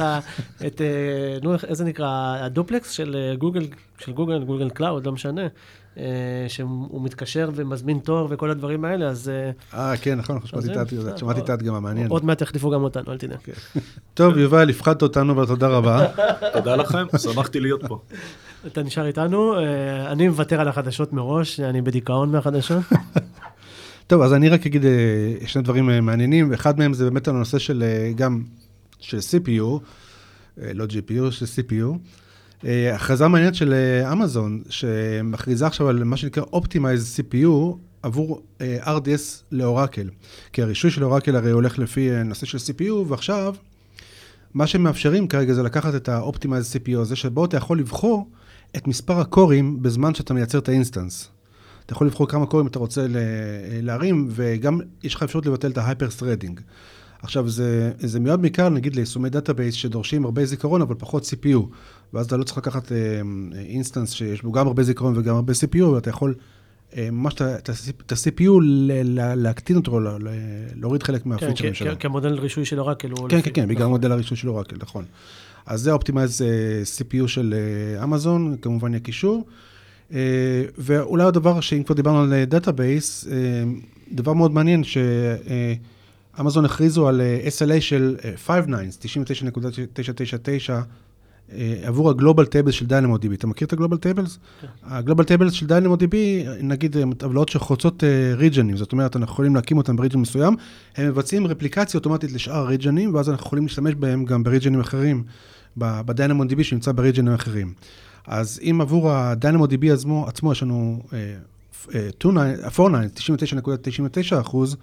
את 0.67 0.81
אה, 0.81 1.37
נו, 1.43 1.55
איזה 1.67 1.83
נקרא? 1.85 2.37
ה-Duplex 2.39 2.91
של 2.91 3.15
אה, 3.15 3.35
גוגל, 3.35 3.67
של 3.99 4.11
גוגל, 4.11 4.43
Google 4.43 4.69
Cloud, 4.69 5.05
לא 5.05 5.11
משנה. 5.11 5.47
אה, 5.97 6.03
שהוא 6.47 7.01
מתקשר 7.01 7.49
ומזמין 7.55 7.99
תור 7.99 8.27
וכל 8.31 8.49
הדברים 8.49 8.85
האלה, 8.85 9.05
אז 9.07 9.29
אה, 9.29 9.51
אה, 9.79 9.97
כן, 9.97 10.17
נכון, 10.17 10.35
אנחנו 10.35 10.61
שמעתי 10.61 10.97
אז 10.97 11.37
את 11.37 11.49
ההדגמה, 11.49 11.79
מעניין. 11.79 12.07
עוד 12.07 12.25
מעט 12.25 12.41
יחליפו 12.41 12.69
גם 12.71 12.83
אותנו, 12.83 13.11
אל 13.11 13.17
תדאג. 13.17 13.37
טוב, 14.13 14.37
יובל, 14.37 14.69
הפחדת 14.69 15.01
אותנו, 15.01 15.33
אבל 15.33 15.45
תודה 15.45 15.67
רבה. 15.67 16.07
תודה 16.53 16.75
לכם, 16.75 17.05
שמחתי 17.17 17.59
להיות 17.59 17.81
פה. 17.87 17.99
אתה 18.67 18.83
נשאר 18.83 19.05
איתנו, 19.05 19.57
אה, 19.59 20.11
אני 20.11 20.27
מוותר 20.27 20.61
על 20.61 20.67
החדשות 20.67 21.13
מראש, 21.13 21.59
אני 21.59 21.81
בדיכאון 21.81 22.31
מהחדשות. 22.31 22.83
טוב, 24.07 24.21
אז 24.21 24.33
אני 24.33 24.49
רק 24.49 24.65
אגיד 24.65 24.85
אה, 24.85 24.91
שני 25.45 25.61
דברים 25.61 25.89
אה, 25.89 26.01
מעניינים, 26.01 26.51
ואחד 26.51 26.79
מהם 26.79 26.93
זה 26.93 27.03
באמת 27.03 27.27
הנושא 27.27 27.59
של 27.59 27.83
אה, 27.83 28.11
גם 28.15 28.43
של 28.99 29.17
CPU, 29.17 29.79
לא 30.57 30.85
GPU, 30.85 31.31
של 31.31 31.45
CPU. 31.45 31.97
הכרזה 32.93 33.27
מעניינת 33.27 33.55
של 33.55 33.73
אמזון, 34.11 34.61
שמכריזה 34.69 35.67
עכשיו 35.67 35.89
על 35.89 36.03
מה 36.03 36.17
שנקרא 36.17 36.43
Optimized 36.43 37.19
CPU 37.19 37.77
עבור 38.03 38.41
RDS 38.83 39.43
לאורקל. 39.51 40.09
כי 40.53 40.61
הרישוי 40.61 40.91
של 40.91 41.03
אורקל 41.03 41.35
הרי 41.35 41.51
הולך 41.51 41.79
לפי 41.79 42.23
נושא 42.25 42.45
של 42.45 42.57
CPU, 42.57 42.93
ועכשיו, 43.07 43.55
מה 44.53 44.67
שהם 44.67 44.83
מאפשרים 44.83 45.27
כרגע 45.27 45.53
זה 45.53 45.63
לקחת 45.63 45.95
את 45.95 46.09
ה-Optimized 46.09 46.75
CPU 46.75 46.99
הזה, 46.99 47.15
שבו 47.15 47.45
אתה 47.45 47.57
יכול 47.57 47.79
לבחור 47.79 48.27
את 48.75 48.87
מספר 48.87 49.19
הקורים 49.19 49.81
בזמן 49.83 50.13
שאתה 50.15 50.33
מייצר 50.33 50.57
את 50.57 50.69
ה-instance. 50.69 51.29
אתה 51.85 51.93
יכול 51.93 52.07
לבחור 52.07 52.27
כמה 52.27 52.45
cores 52.45 52.67
אתה 52.67 52.79
רוצה 52.79 53.05
להרים, 53.81 54.27
וגם 54.31 54.79
יש 55.03 55.15
לך 55.15 55.23
אפשרות 55.23 55.45
לבטל 55.45 55.71
את 55.71 55.77
ה-hyper 55.77 56.19
threading. 56.21 56.61
עכשיו, 57.21 57.49
זה, 57.49 57.91
זה 57.99 58.19
מיועד 58.19 58.41
בעיקר, 58.41 58.69
נגיד, 58.69 58.95
ליישומי 58.95 59.29
database 59.29 59.75
שדורשים 59.75 60.25
הרבה 60.25 60.45
זיכרון, 60.45 60.81
אבל 60.81 60.95
פחות 60.97 61.23
CPU. 61.23 61.57
ואז 62.13 62.25
אתה 62.25 62.37
לא 62.37 62.43
צריך 62.43 62.57
לקחת 62.57 62.91
instance 63.55 64.11
שיש 64.11 64.41
בו 64.41 64.51
גם 64.51 64.67
הרבה 64.67 64.83
זיכרון 64.83 65.17
וגם 65.17 65.35
הרבה 65.35 65.53
CPU, 65.53 65.83
ואתה 65.83 66.09
יכול 66.09 66.33
אה, 66.97 67.09
ממש 67.11 67.33
את 67.41 67.69
ה-CPU 68.11 68.51
להקטין 69.35 69.75
אותו, 69.75 69.99
להוריד 70.75 71.03
חלק 71.03 71.23
כן, 71.23 71.29
מהפיצ'רים 71.29 71.73
כ- 71.73 71.77
שלו. 71.77 71.91
כ- 71.95 72.01
כמודל 72.01 72.33
רישוי 72.39 72.65
של 72.65 72.79
אורקל. 72.79 73.09
כן, 73.29 73.41
כן, 73.41 73.51
כן, 73.53 73.67
בגלל 73.67 73.77
נכון. 73.79 73.89
מודל 73.91 74.11
הרישוי 74.11 74.37
של 74.37 74.49
אורקל, 74.49 74.75
נכון. 74.79 75.05
אז 75.65 75.81
זה 75.81 75.89
ה-Optimize 75.91 76.41
CPU 76.97 77.27
של 77.27 77.53
אה, 77.97 78.03
אמזון, 78.03 78.55
כמובן 78.61 78.91
יהיה 78.91 78.99
קישור. 78.99 79.45
אה, 80.13 80.19
ואולי 80.77 81.23
הדבר 81.23 81.59
שאם 81.61 81.83
כבר 81.83 81.95
דיברנו 81.95 82.21
על 82.21 82.45
database, 82.45 83.27
דבר 84.13 84.33
מאוד 84.33 84.51
מעניין, 84.51 84.83
שאמזון 84.83 86.65
הכריזו 86.65 87.07
על 87.07 87.21
אה, 87.21 87.39
SLA 87.47 87.81
של 87.81 88.15
5 88.35 88.65
nines, 88.65 89.05
99.999, 89.05 90.71
אה, 91.51 91.79
עבור 91.83 92.09
ה-Global 92.09 92.45
Tables 92.45 92.75
של 92.75 92.85
DynamoDB. 92.85 93.33
אתה 93.33 93.47
מכיר 93.47 93.65
את 93.65 93.73
ה-Global 93.73 93.97
Tables? 93.97 94.39
ה-Global 94.83 95.23
Tables 95.23 95.53
של 95.53 95.65
DynamoDB, 95.65 96.15
נגיד 96.61 96.97
אה, 96.97 97.03
טבלאות 97.17 97.49
שחוצות 97.49 98.03
region 98.35 98.63
ים, 98.63 98.77
זאת 98.77 98.91
אומרת, 98.91 99.15
אנחנו 99.15 99.33
יכולים 99.33 99.55
להקים 99.55 99.77
אותם 99.77 99.95
ב-region 99.95 100.19
מסוים, 100.19 100.55
הם 100.95 101.07
מבצעים 101.07 101.47
רפליקציה 101.47 101.97
אוטומטית 101.97 102.31
לשאר 102.31 102.55
ה-region 102.55 102.99
ים, 102.99 103.15
ואז 103.15 103.29
אנחנו 103.29 103.45
יכולים 103.45 103.63
להשתמש 103.63 103.93
בהם 103.95 104.25
גם 104.25 104.43
ב-region 104.43 104.72
ים 104.72 104.79
אחרים, 104.79 105.23
ב-DynamoDB 105.77 106.63
שנמצא 106.63 106.91
ב-region 106.91 107.25
ים 107.25 107.33
אחרים. 107.33 107.73
אז 108.27 108.59
אם 108.63 108.81
עבור 108.81 109.11
ה-DynamoDB 109.11 109.93
עצמו, 109.93 110.27
עצמו 110.27 110.51
יש 110.51 110.63
לנו 110.63 111.03
אה, 111.13 111.35
אה, 111.95 112.09
4 112.63 113.01
nines, 113.01 113.19
99.99 114.33 114.41
אחוז 114.41 114.77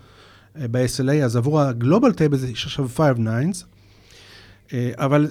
אה, 0.60 0.68
ב-SLA, 0.70 1.24
אז 1.24 1.36
עבור 1.36 1.60
ה-Global 1.60 2.12
Table 2.14 2.46
יש 2.52 2.64
עכשיו 2.64 2.88
5 2.88 3.16
nines, 3.16 3.64
אה, 4.72 4.90
אבל 4.96 5.28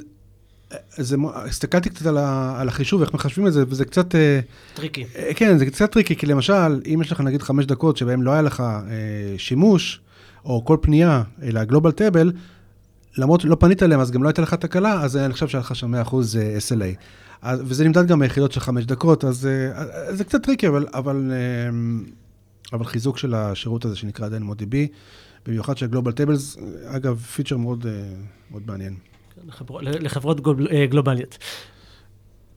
אה, 0.72 0.78
זה, 0.98 1.18
הסתכלתי 1.36 1.90
קצת 1.90 2.06
על, 2.06 2.18
ה, 2.18 2.56
על 2.62 2.68
החישוב, 2.68 3.02
איך 3.02 3.14
מחשבים 3.14 3.48
את 3.48 3.54
זה, 3.54 3.64
וזה 3.68 3.86
קצת, 3.86 4.16
אה, 4.16 4.40
tricky. 4.74 5.06
אה, 5.16 5.34
כן, 5.36 5.58
זה 5.58 5.66
קצת 5.66 5.92
tricky, 5.92 6.16
כי 6.16 6.26
למשל, 6.26 6.82
אם 6.94 7.00
יש 7.02 7.12
לך 7.12 7.22
נגיד 7.22 7.42
חמש 7.42 7.66
דקות 7.66 7.98
שבהם 7.98 8.22
לא 8.22 8.32
היה 8.32 8.42
לך 8.42 8.60
אה, 8.60 9.36
שימוש, 9.38 10.02
או 10.46 10.66
כל 10.66 10.78
פנייה 10.82 11.24
אה, 11.44 11.50
ל-Global 11.52 11.92
Table, 11.92 12.32
למרות 13.20 13.42
שלא 13.42 13.56
פנית 13.60 13.84
אליהם, 13.84 14.00
אז 14.02 14.12
גם 14.12 14.24
לא 14.24 14.28
הייתה 14.28 14.42
לך 14.42 14.54
תקלה, 14.54 15.02
אז 15.02 15.18
אני 15.18 15.34
חושב 15.34 15.48
שהיה 15.48 15.60
לך 15.60 15.76
שם 15.76 15.94
100% 15.96 15.98
אה, 16.40 16.58
SLA. 16.58 16.96
אז, 17.42 17.62
וזה 17.66 17.84
נמדד 17.84 18.08
גם 18.08 18.20
ביחידות 18.20 18.52
של 18.52 18.60
חמש 18.60 18.86
דקות, 18.86 19.24
אז 19.26 19.46
אה, 19.46 19.72
אה, 20.08 20.16
זה 20.16 20.24
קצת 20.24 20.44
tricky, 20.44 20.68
אבל, 20.68 20.86
אבל, 20.94 21.32
אבל 22.74 22.86
חיזוק 22.86 23.18
של 23.18 23.34
השירות 23.34 23.86
הזה 23.86 23.96
שנקרא 23.96 24.30
DynamoDB, 24.30 24.76
במיוחד 25.48 25.78
של 25.78 25.88
Global 25.88 26.12
Tables, 26.12 26.58
אגב, 26.86 27.18
פיצ'ר 27.36 27.58
מאוד, 27.58 27.86
מאוד 28.52 28.64
מעניין. 28.68 28.96
לחברו- 29.48 29.80
לחברות 29.82 30.42
גלובליות. 30.90 31.38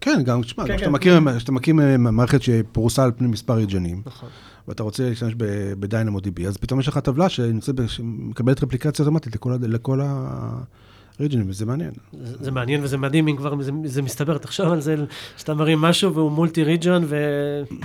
כן, 0.04 0.22
גם, 0.24 0.42
תשמע, 0.42 0.64
כן, 0.64 0.70
כן. 0.70 0.76
כשאתה 0.76 0.90
מקים, 0.90 1.28
כשאתה 1.36 1.52
מקים 1.52 1.80
אה, 1.80 1.96
מערכת 1.96 2.42
שפרוסה 2.42 3.04
על 3.04 3.12
פני 3.16 3.28
מספר 3.28 3.54
region 3.54 3.86
ים, 3.86 4.02
נכון. 4.06 4.28
ואתה 4.68 4.82
רוצה 4.82 5.08
להשתמש 5.08 5.34
ב-DynamoDB, 5.36 6.46
אז 6.48 6.56
פתאום 6.56 6.80
יש 6.80 6.88
לך 6.88 6.98
טבלה 6.98 7.26
שמקבלת 7.28 8.62
רפליקציה 8.62 9.02
אוטומטית 9.04 9.34
לכל, 9.34 9.52
ה- 9.52 9.56
לכל 9.60 10.00
הריג'נים, 11.20 11.44
וזה 11.48 11.66
מעניין. 11.66 11.90
זה 12.24 12.36
זה 12.44 12.50
מעניין 12.50 12.84
וזה 12.84 12.96
מדהים 12.98 13.28
אם 13.28 13.36
כבר 13.36 13.62
זה- 13.62 13.72
זה 13.84 14.02
מסתבר, 14.02 14.38
תחשוב 14.38 14.66
על 14.72 14.80
זה, 14.80 14.96
שאתה 15.36 15.54
מרים 15.54 15.78
משהו 15.80 16.14
והוא 16.14 16.32
מולטי 16.32 16.64
ריג'ון 16.64 17.02
ו... 17.06 17.16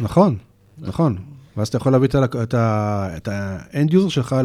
נכון, 0.01 0.35
נכון. 0.77 1.17
ואז 1.57 1.67
אתה 1.67 1.77
יכול 1.77 1.91
להביא 1.91 2.07
את 2.07 2.15
ה- 2.15 2.23
את 2.43 2.53
ה- 2.53 3.07
את 3.17 3.27
ה-end 3.27 3.91
user 3.91 4.09
שלך 4.09 4.35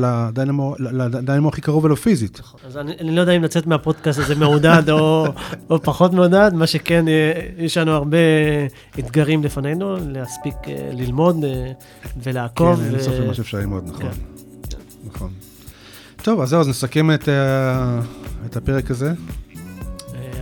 לדיינמו 0.80 1.48
הכי 1.48 1.60
קרוב 1.60 1.84
אליו 1.84 1.96
פיזית. 1.96 2.40
אז 2.66 2.76
אני, 2.76 2.92
אני 3.00 3.16
לא 3.16 3.20
יודע 3.20 3.32
אם 3.32 3.42
לצאת 3.42 3.66
מהפודקאסט 3.66 4.18
הזה 4.18 4.34
מעודד 4.34 4.90
או, 4.90 5.26
או 5.70 5.82
פחות 5.82 6.12
מעודד, 6.12 6.50
מה 6.54 6.66
שכן, 6.66 7.08
אה, 7.08 7.32
יש 7.58 7.76
לנו 7.76 7.92
הרבה 7.92 8.16
אתגרים 8.98 9.44
לפנינו, 9.44 9.96
להספיק 10.08 10.54
אה, 10.68 10.90
ללמוד 10.92 11.44
אה, 11.44 11.72
ולעקוב. 12.22 12.76
כן, 12.76 12.94
אין 12.94 13.02
סוף 13.02 13.14
למה 13.14 13.34
שאפשר 13.34 13.58
ללמוד, 13.58 13.84
נכון. 13.88 14.02
כן. 14.02 14.08
נכון. 15.04 15.30
טוב, 16.22 16.40
אז 16.40 16.48
זהו, 16.48 16.60
אז 16.60 16.68
נסכם 16.68 17.08
את 18.46 18.56
הפרק 18.56 18.90
הזה. 18.90 19.12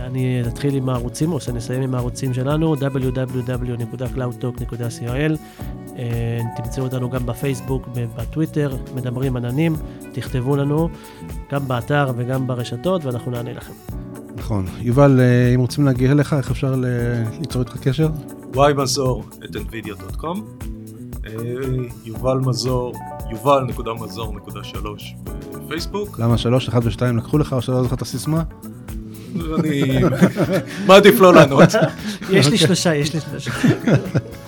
אני 0.05 0.43
אתחיל 0.47 0.75
עם 0.75 0.89
הערוצים, 0.89 1.33
או 1.33 1.39
שנסיים 1.39 1.81
עם 1.81 1.95
הערוצים 1.95 2.33
שלנו, 2.33 2.75
www.cloudtalk.co.il. 2.75 5.37
אה, 5.97 6.39
תמצאו 6.57 6.83
אותנו 6.83 7.09
גם 7.09 7.25
בפייסבוק 7.25 7.87
ובטוויטר, 7.95 8.75
מדברים 8.95 9.37
עננים, 9.37 9.75
תכתבו 10.11 10.55
לנו, 10.55 10.89
גם 11.51 11.67
באתר 11.67 12.11
וגם 12.17 12.47
ברשתות, 12.47 13.05
ואנחנו 13.05 13.31
נענה 13.31 13.53
לכם. 13.53 13.73
נכון. 14.35 14.65
יובל, 14.79 15.19
אה, 15.19 15.55
אם 15.55 15.59
רוצים 15.59 15.85
להגיע 15.85 16.11
אליך, 16.11 16.33
איך 16.33 16.51
אפשר 16.51 16.75
ליצור 17.39 17.61
איתך 17.61 17.77
קשר? 17.77 18.09
וואי 18.53 18.73
מזור 18.73 19.23
את 19.45 19.55
nvidia.com, 19.55 20.37
אה, 21.27 21.31
יובל 22.05 22.37
מזור, 22.37 22.93
יובל.מזור.3 23.31 24.77
בפייסבוק, 25.53 26.19
למה 26.19 26.37
שלוש, 26.37 26.67
אחד 26.67 26.81
ושתיים 26.83 27.17
לקחו 27.17 27.37
לך, 27.37 27.53
או 27.53 27.61
שלא 27.61 27.83
זוכר 27.83 27.95
את 27.95 28.01
הסיסמה? 28.01 28.43
אני 29.59 29.99
מעדיף 30.87 31.19
לא 31.19 31.33
לענות. 31.33 31.69
יש 32.29 32.47
לי 32.47 32.57
שלושה, 32.57 32.95
יש 32.95 33.13
לי 33.13 33.19
שלושה. 33.21 33.51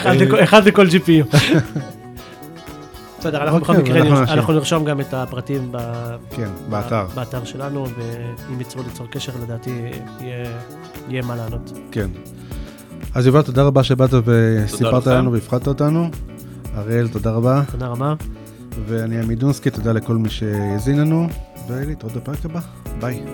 אחד 0.00 0.14
לכל- 0.16 0.42
אחד 0.44 0.68
לכל 0.68 0.86
GPU. 0.86 1.36
בסדר, 3.18 3.42
אנחנו 3.42 3.60
בכל 3.60 3.76
אוקיי, 3.76 3.84
מקרה 3.84 4.02
נרש- 4.10 4.18
נשאיר. 4.18 4.32
אנחנו 4.38 4.52
נרשום 4.52 4.84
גם 4.84 5.00
את 5.00 5.14
הפרטים 5.14 5.72
כן, 6.30 6.48
באתר. 6.70 7.44
שלנו, 7.44 7.86
ואם 7.96 8.60
יצרו 8.60 8.82
ליצור 8.82 9.06
קשר, 9.10 9.32
לדעתי 9.42 9.70
יהיה- 10.20 11.22
מה 11.22 11.36
לענות. 11.36 11.72
כן. 11.92 12.06
אז 13.14 13.26
יובל, 13.26 13.42
תודה 13.42 13.62
רבה 13.62 13.82
שבאת 13.84 14.10
וסיפרת. 14.24 15.06
לנו 15.06 15.32
והפחדת 15.32 15.66
אותנו. 15.66 16.08
אריאל, 16.78 17.08
תודה 17.08 17.30
רבה. 17.30 17.62
תודה 17.70 17.86
רבה. 17.86 18.14
ואני 18.86 19.20
עמי 19.20 19.34
דונסקי, 19.34 19.70
תודה 19.70 19.92
לכל 19.92 20.16
מי 20.16 20.28
שהאזין 20.30 21.00
לנו, 21.00 21.28
ולהתראות 21.68 22.12
בפרק 22.16 22.44
הבא. 22.44 22.60
ביי. 23.00 23.24